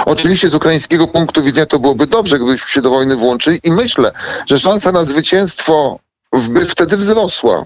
Oczywiście 0.06 0.48
z 0.48 0.54
ukraińskiego 0.54 1.08
punktu 1.08 1.42
widzenia 1.42 1.66
to 1.66 1.78
byłoby 1.78 2.06
dobrze, 2.06 2.38
gdybyśmy 2.38 2.68
się 2.68 2.82
do 2.82 2.90
wojny 2.90 3.16
włączyli 3.16 3.58
i 3.64 3.72
myślę, 3.72 4.12
że 4.46 4.58
szansa 4.58 4.92
na 4.92 5.04
zwycięstwo 5.04 5.98
by 6.48 6.64
wtedy 6.66 6.96
wzrosła. 6.96 7.64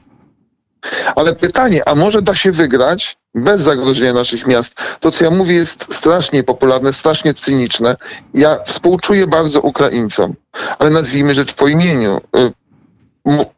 Ale 1.17 1.35
pytanie, 1.35 1.89
a 1.89 1.95
może 1.95 2.23
da 2.23 2.35
się 2.35 2.53
wygrać 2.53 3.17
bez 3.35 3.61
zagrożenia 3.61 4.13
naszych 4.13 4.47
miast? 4.47 4.75
To, 5.01 5.11
co 5.11 5.25
ja 5.25 5.31
mówię, 5.31 5.55
jest 5.55 5.95
strasznie 5.95 6.43
popularne, 6.43 6.93
strasznie 6.93 7.35
cyniczne. 7.35 7.97
Ja 8.35 8.59
współczuję 8.65 9.27
bardzo 9.27 9.61
Ukraińcom, 9.61 10.35
ale 10.79 10.91
nazwijmy 10.91 11.35
rzecz 11.35 11.53
po 11.53 11.69
imieniu. 11.69 12.21
Y, 12.37 12.53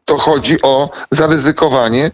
to 0.05 0.17
chodzi 0.17 0.61
o 0.61 0.89
zaryzykowanie 1.11 2.11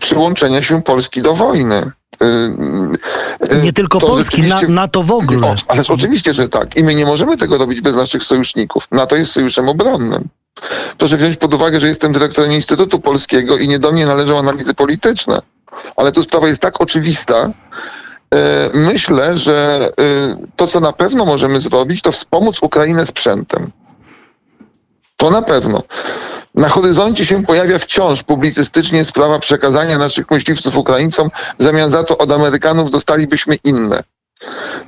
przyłączenia 0.00 0.62
się 0.62 0.82
Polski 0.82 1.22
do 1.22 1.34
wojny. 1.34 1.90
Y, 2.22 3.54
y, 3.54 3.62
nie 3.62 3.72
tylko 3.72 3.98
to 3.98 4.06
Polski, 4.06 4.42
na, 4.42 4.60
NATO 4.68 5.02
w 5.02 5.12
ogóle. 5.12 5.46
O, 5.46 5.54
ale 5.68 5.82
oczywiście, 5.88 6.32
że 6.32 6.48
tak. 6.48 6.76
I 6.76 6.84
my 6.84 6.94
nie 6.94 7.06
możemy 7.06 7.36
tego 7.36 7.58
robić 7.58 7.80
bez 7.80 7.96
naszych 7.96 8.22
sojuszników. 8.22 8.88
NATO 8.90 9.16
jest 9.16 9.32
sojuszem 9.32 9.68
obronnym. 9.68 10.28
Proszę 10.98 11.16
wziąć 11.16 11.36
pod 11.36 11.54
uwagę, 11.54 11.80
że 11.80 11.88
jestem 11.88 12.12
dyrektorem 12.12 12.52
Instytutu 12.52 13.00
Polskiego 13.00 13.58
i 13.58 13.68
nie 13.68 13.78
do 13.78 13.92
mnie 13.92 14.06
należą 14.06 14.38
analizy 14.38 14.74
polityczne. 14.74 15.42
Ale 15.96 16.12
tu 16.12 16.22
sprawa 16.22 16.48
jest 16.48 16.60
tak 16.60 16.80
oczywista, 16.80 17.46
y, 17.46 18.38
Myślę, 18.74 19.36
że 19.36 19.90
to, 20.56 20.66
co 20.66 20.80
na 20.80 20.92
pewno 20.92 21.24
możemy 21.24 21.60
zrobić, 21.60 22.02
to 22.02 22.12
wspomóc 22.12 22.62
Ukrainę 22.62 23.06
sprzętem. 23.06 23.70
To 25.18 25.30
na 25.30 25.42
pewno. 25.42 25.82
Na 26.54 26.68
horyzoncie 26.68 27.26
się 27.26 27.44
pojawia 27.44 27.78
wciąż 27.78 28.22
publicystycznie 28.22 29.04
sprawa 29.04 29.38
przekazania 29.38 29.98
naszych 29.98 30.30
myśliwców 30.30 30.76
Ukraińcom, 30.76 31.30
w 31.58 31.62
zamian 31.62 31.90
za 31.90 32.04
to 32.04 32.18
od 32.18 32.32
Amerykanów 32.32 32.90
dostalibyśmy 32.90 33.56
inne. 33.64 34.02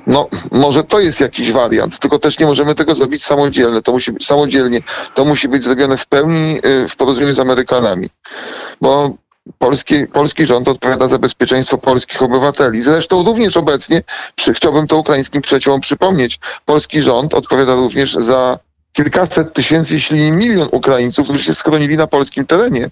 No, 0.07 0.27
może 0.51 0.83
to 0.83 0.99
jest 0.99 1.21
jakiś 1.21 1.51
wariant, 1.51 1.99
tylko 1.99 2.19
też 2.19 2.39
nie 2.39 2.45
możemy 2.45 2.75
tego 2.75 2.95
zrobić 2.95 3.23
samodzielnie. 3.23 3.81
To 3.81 3.91
musi 3.91 4.11
być 4.11 4.25
samodzielnie. 4.25 4.81
To 5.13 5.25
musi 5.25 5.47
być 5.47 5.63
zrobione 5.63 5.97
w 5.97 6.07
pełni 6.07 6.59
y, 6.65 6.87
w 6.87 6.95
porozumieniu 6.95 7.33
z 7.33 7.39
Amerykanami. 7.39 8.09
Bo 8.81 9.13
polski, 9.57 10.07
polski 10.07 10.45
rząd 10.45 10.67
odpowiada 10.67 11.09
za 11.09 11.19
bezpieczeństwo 11.19 11.77
polskich 11.77 12.21
obywateli. 12.21 12.81
Zresztą 12.81 13.23
również 13.23 13.57
obecnie, 13.57 14.03
przy, 14.35 14.53
chciałbym 14.53 14.87
to 14.87 14.97
ukraińskim 14.97 15.41
przyjaciołom 15.41 15.81
przypomnieć, 15.81 16.39
polski 16.65 17.01
rząd 17.01 17.33
odpowiada 17.33 17.75
również 17.75 18.13
za 18.13 18.59
kilkaset 18.93 19.53
tysięcy, 19.53 19.93
jeśli 19.93 20.17
nie 20.17 20.31
milion 20.31 20.69
Ukraińców, 20.71 21.23
którzy 21.23 21.43
się 21.43 21.53
schronili 21.53 21.97
na 21.97 22.07
polskim 22.07 22.45
terenie 22.45 22.89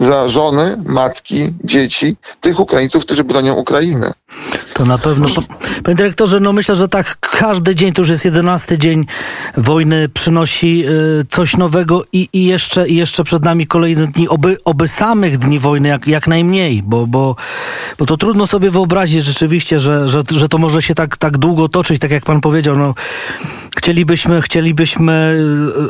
za 0.00 0.28
żony, 0.28 0.76
matki, 0.86 1.54
dzieci, 1.64 2.16
tych 2.40 2.60
Ukraińców, 2.60 3.04
którzy 3.04 3.24
bronią 3.24 3.54
Ukrainy. 3.54 4.12
To 4.74 4.84
na 4.84 4.98
pewno. 4.98 5.26
Panie 5.84 5.96
dyrektorze, 5.96 6.40
no 6.40 6.52
myślę, 6.52 6.74
że 6.74 6.88
tak 6.88 7.18
każdy 7.20 7.74
dzień, 7.74 7.92
to 7.92 8.02
już 8.02 8.10
jest 8.10 8.24
jedenasty 8.24 8.78
dzień 8.78 9.06
wojny, 9.56 10.08
przynosi 10.08 10.84
y, 10.86 11.26
coś 11.28 11.56
nowego 11.56 12.04
i, 12.12 12.28
i, 12.32 12.44
jeszcze, 12.44 12.88
i 12.88 12.96
jeszcze 12.96 13.24
przed 13.24 13.44
nami 13.44 13.66
kolejne 13.66 14.06
dni, 14.06 14.28
oby, 14.28 14.56
oby 14.64 14.88
samych 14.88 15.38
dni 15.38 15.58
wojny 15.58 15.88
jak, 15.88 16.06
jak 16.06 16.26
najmniej, 16.26 16.82
bo, 16.82 17.06
bo, 17.06 17.36
bo 17.98 18.06
to 18.06 18.16
trudno 18.16 18.46
sobie 18.46 18.70
wyobrazić 18.70 19.24
rzeczywiście, 19.24 19.78
że, 19.78 20.08
że, 20.08 20.22
że 20.30 20.48
to 20.48 20.58
może 20.58 20.82
się 20.82 20.94
tak, 20.94 21.16
tak 21.16 21.38
długo 21.38 21.68
toczyć, 21.68 22.00
tak 22.00 22.10
jak 22.10 22.24
pan 22.24 22.40
powiedział. 22.40 22.76
No, 22.76 22.94
chcielibyśmy, 23.76 24.42
chcielibyśmy 24.42 25.39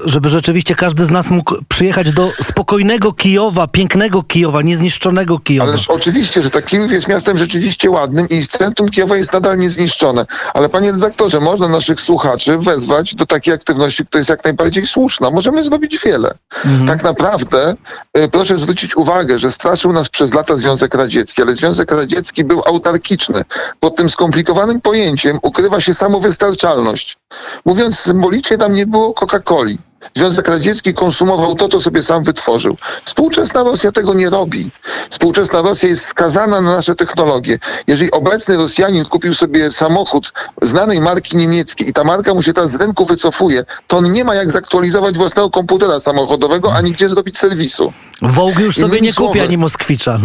żeby 0.05 0.29
rzeczywiście 0.29 0.75
każdy 0.75 1.05
z 1.05 1.11
nas 1.11 1.31
mógł 1.31 1.55
przyjechać 1.69 2.13
do 2.13 2.33
spokojnego 2.43 3.13
Kijowa, 3.13 3.67
pięknego 3.67 4.23
Kijowa, 4.23 4.63
niezniszczonego 4.63 5.39
Kijowa. 5.39 5.71
Ależ 5.71 5.91
oczywiście, 5.91 6.43
że 6.43 6.51
tak 6.51 6.65
Kijów 6.67 6.93
jest 6.93 7.09
miastem 7.09 7.37
rzeczywiście 7.37 7.91
ładnym 7.91 8.29
i 8.29 8.47
centrum 8.47 8.89
Kijowa 8.89 9.17
jest 9.17 9.33
nadal 9.33 9.59
niezniszczone. 9.59 10.27
Ale 10.55 10.69
panie 10.69 10.93
redaktorze, 10.93 11.41
można 11.41 11.69
naszych 11.69 12.01
słuchaczy 12.01 12.59
wezwać 12.59 13.15
do 13.15 13.27
takiej 13.27 13.55
aktywności, 13.55 14.07
która 14.07 14.21
jest 14.21 14.31
jak 14.31 14.45
najbardziej 14.45 14.87
słuszna. 14.87 15.31
Możemy 15.31 15.65
zrobić 15.65 15.99
wiele. 16.05 16.35
Mhm. 16.65 16.87
Tak 16.87 17.03
naprawdę 17.03 17.75
y, 18.19 18.29
proszę 18.29 18.59
zwrócić 18.59 18.97
uwagę, 18.97 19.39
że 19.39 19.51
straszył 19.51 19.93
nas 19.93 20.09
przez 20.09 20.35
lata 20.35 20.57
Związek 20.57 20.95
Radziecki, 20.95 21.43
ale 21.43 21.55
Związek 21.55 21.93
Radziecki 21.93 22.45
był 22.45 22.63
autarkiczny. 22.67 23.45
Pod 23.81 23.97
tym 23.97 24.09
skomplikowanym 24.09 24.81
pojęciem 24.81 25.39
ukrywa 25.43 25.81
się 25.81 25.95
samowystarczalność. 25.95 27.17
Mówiąc 27.65 27.99
symbolicznie, 27.99 28.59
tam 28.59 28.75
nie 28.75 28.87
było 28.87 29.15
Coca-Coli. 29.41 29.79
Związek 30.17 30.49
Radziecki 30.49 30.95
konsumował 30.95 31.55
to, 31.55 31.69
co 31.69 31.81
sobie 31.81 32.03
sam 32.03 32.25
wytworzył. 32.25 32.77
Współczesna 33.05 33.63
Rosja 33.63 33.93
tego 33.93 34.15
nie 34.15 34.31
robi. 34.31 34.71
Współczesna 35.11 35.63
Rosja 35.63 35.89
jest 35.89 36.07
skazana 36.07 36.61
na 36.61 36.77
nasze 36.77 36.95
technologie. 36.95 37.59
Jeżeli 37.87 38.11
obecny 38.11 38.57
Rosjanin 38.57 39.05
kupił 39.05 39.35
sobie 39.35 39.71
samochód 39.71 40.33
znanej 40.63 41.01
marki 41.01 41.37
niemieckiej 41.37 41.89
i 41.89 41.93
ta 41.93 42.05
marka 42.05 42.35
mu 42.35 42.43
się 42.43 42.53
teraz 42.53 42.71
z 42.71 42.75
rynku 42.75 43.07
wycofuje, 43.07 43.65
to 43.87 43.97
on 43.97 44.13
nie 44.13 44.25
ma 44.25 44.35
jak 44.35 44.51
zaktualizować 44.51 45.17
własnego 45.17 45.51
komputera 45.51 46.01
samochodowego, 46.01 46.75
ani 46.75 46.93
gdzie 46.93 47.09
zrobić 47.09 47.39
serwisu. 47.39 47.93
Wołg 48.23 48.59
już 48.59 48.77
sobie 48.77 49.01
nie 49.01 49.13
kupi, 49.13 49.41
ani 49.41 49.57
Moskwicza. 49.57 50.19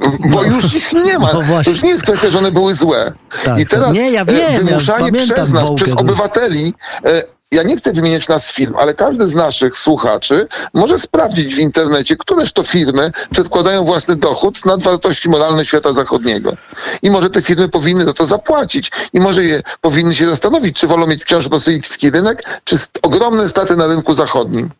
Bo 0.00 0.08
no, 0.28 0.42
już 0.42 0.74
ich 0.74 0.92
nie 0.92 1.18
ma. 1.18 1.32
No 1.32 1.40
to 1.64 1.70
już 1.70 1.82
nie 1.82 1.90
jest 1.90 2.02
kwestia, 2.02 2.30
że 2.30 2.38
one 2.38 2.52
były 2.52 2.74
złe. 2.74 3.12
Tak, 3.44 3.60
I 3.60 3.66
teraz 3.66 3.96
nie, 3.96 4.10
ja 4.10 4.24
wiem, 4.24 4.66
wymuszanie 4.66 5.10
ja 5.14 5.34
przez 5.34 5.52
nas, 5.52 5.72
przez 5.72 5.92
obywateli 5.92 6.74
e, 7.04 7.37
ja 7.52 7.62
nie 7.62 7.76
chcę 7.76 7.92
wymieniać 7.92 8.28
nas 8.28 8.52
firm, 8.52 8.76
ale 8.76 8.94
każdy 8.94 9.28
z 9.28 9.34
naszych 9.34 9.76
słuchaczy 9.76 10.46
może 10.74 10.98
sprawdzić 10.98 11.54
w 11.54 11.58
internecie, 11.58 12.16
któreż 12.16 12.52
to 12.52 12.62
firmy 12.62 13.12
przedkładają 13.30 13.84
własny 13.84 14.16
dochód 14.16 14.64
nad 14.64 14.82
wartości 14.82 15.28
moralne 15.28 15.64
świata 15.64 15.92
zachodniego. 15.92 16.56
I 17.02 17.10
może 17.10 17.30
te 17.30 17.42
firmy 17.42 17.68
powinny 17.68 18.04
za 18.04 18.12
to 18.12 18.26
zapłacić. 18.26 18.90
I 19.12 19.20
może 19.20 19.44
je 19.44 19.62
powinny 19.80 20.14
się 20.14 20.26
zastanowić, 20.26 20.76
czy 20.76 20.86
wolą 20.86 21.06
mieć 21.06 21.22
wciąż 21.22 21.50
rosyjski 21.50 22.10
rynek, 22.10 22.60
czy 22.64 22.78
ogromne 23.02 23.48
staty 23.48 23.76
na 23.76 23.86
rynku 23.86 24.14
zachodnim. 24.14 24.70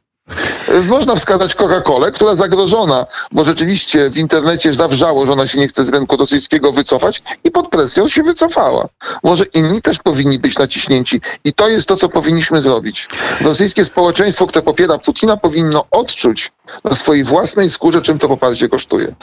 Y, 0.68 0.82
Można 0.82 1.16
wskazać 1.16 1.54
Coca-Colę, 1.54 2.10
która 2.10 2.36
zagrożona, 2.36 3.06
bo 3.32 3.44
rzeczywiście 3.44 4.10
w 4.10 4.18
internecie 4.18 4.72
zawrzało, 4.72 5.26
że 5.26 5.32
ona 5.32 5.46
się 5.46 5.60
nie 5.60 5.68
chce 5.68 5.84
z 5.84 5.88
rynku 5.88 6.16
rosyjskiego 6.16 6.72
wycofać 6.72 7.22
i 7.44 7.50
pod 7.50 7.68
presją 7.68 8.08
się 8.08 8.22
wycofała. 8.22 8.88
Może 9.22 9.44
inni 9.44 9.82
też 9.82 9.98
powinni 9.98 10.38
być 10.38 10.58
naciśnięci 10.58 11.20
i 11.44 11.52
to 11.52 11.68
jest 11.68 11.88
to, 11.88 11.96
co 11.96 12.08
powinniśmy 12.08 12.62
zrobić. 12.62 13.08
Rosyjskie 13.40 13.84
społeczeństwo, 13.84 14.46
które 14.46 14.62
popiera 14.62 14.98
Putina, 14.98 15.36
powinno 15.36 15.84
odczuć 15.90 16.52
na 16.84 16.94
swojej 16.94 17.24
własnej 17.24 17.70
skórze, 17.70 18.02
czym 18.02 18.18
to 18.18 18.28
poparcie 18.28 18.68
kosztuje. 18.68 19.14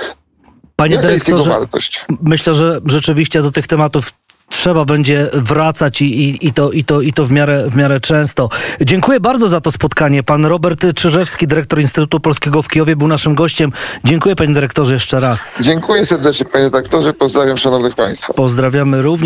Panie 0.76 0.98
dyrektorze, 0.98 1.50
wartość? 1.50 2.06
myślę, 2.22 2.54
że 2.54 2.80
rzeczywiście 2.86 3.42
do 3.42 3.52
tych 3.52 3.68
tematów 3.68 4.12
trzeba 4.50 4.86
będzie 4.86 5.30
wracać 5.34 6.02
i, 6.02 6.06
i, 6.06 6.48
i, 6.48 6.54
to, 6.54 6.72
i, 6.72 6.84
to, 6.84 7.02
i 7.02 7.14
to 7.14 7.26
w 7.26 7.32
miarę, 7.32 7.70
w 7.70 7.76
miarę 7.76 8.00
często. 8.00 8.50
Dziękuję 8.82 9.20
bardzo 9.20 9.48
za 9.48 9.62
to 9.62 9.72
spotkanie. 9.72 10.24
Pan 10.24 10.46
Robert 10.46 10.86
Czyżewski, 10.96 11.48
dyrektor 11.48 11.82
Instytutu 11.82 12.20
Polskiego 12.20 12.62
w 12.62 12.68
Kijowie, 12.68 12.96
był 12.96 13.08
naszym 13.08 13.36
gościem. 13.36 13.72
Dziękuję 14.04 14.36
panie 14.36 14.54
dyrektorze 14.54 14.94
jeszcze 14.94 15.20
raz. 15.20 15.62
Dziękuję 15.62 16.06
serdecznie, 16.06 16.46
panie 16.46 16.70
doktorze. 16.70 17.14
Pozdrawiam 17.14 17.58
szanownych 17.58 17.96
państwa. 17.96 18.34
Pozdrawiamy 18.34 19.02
również. 19.02 19.26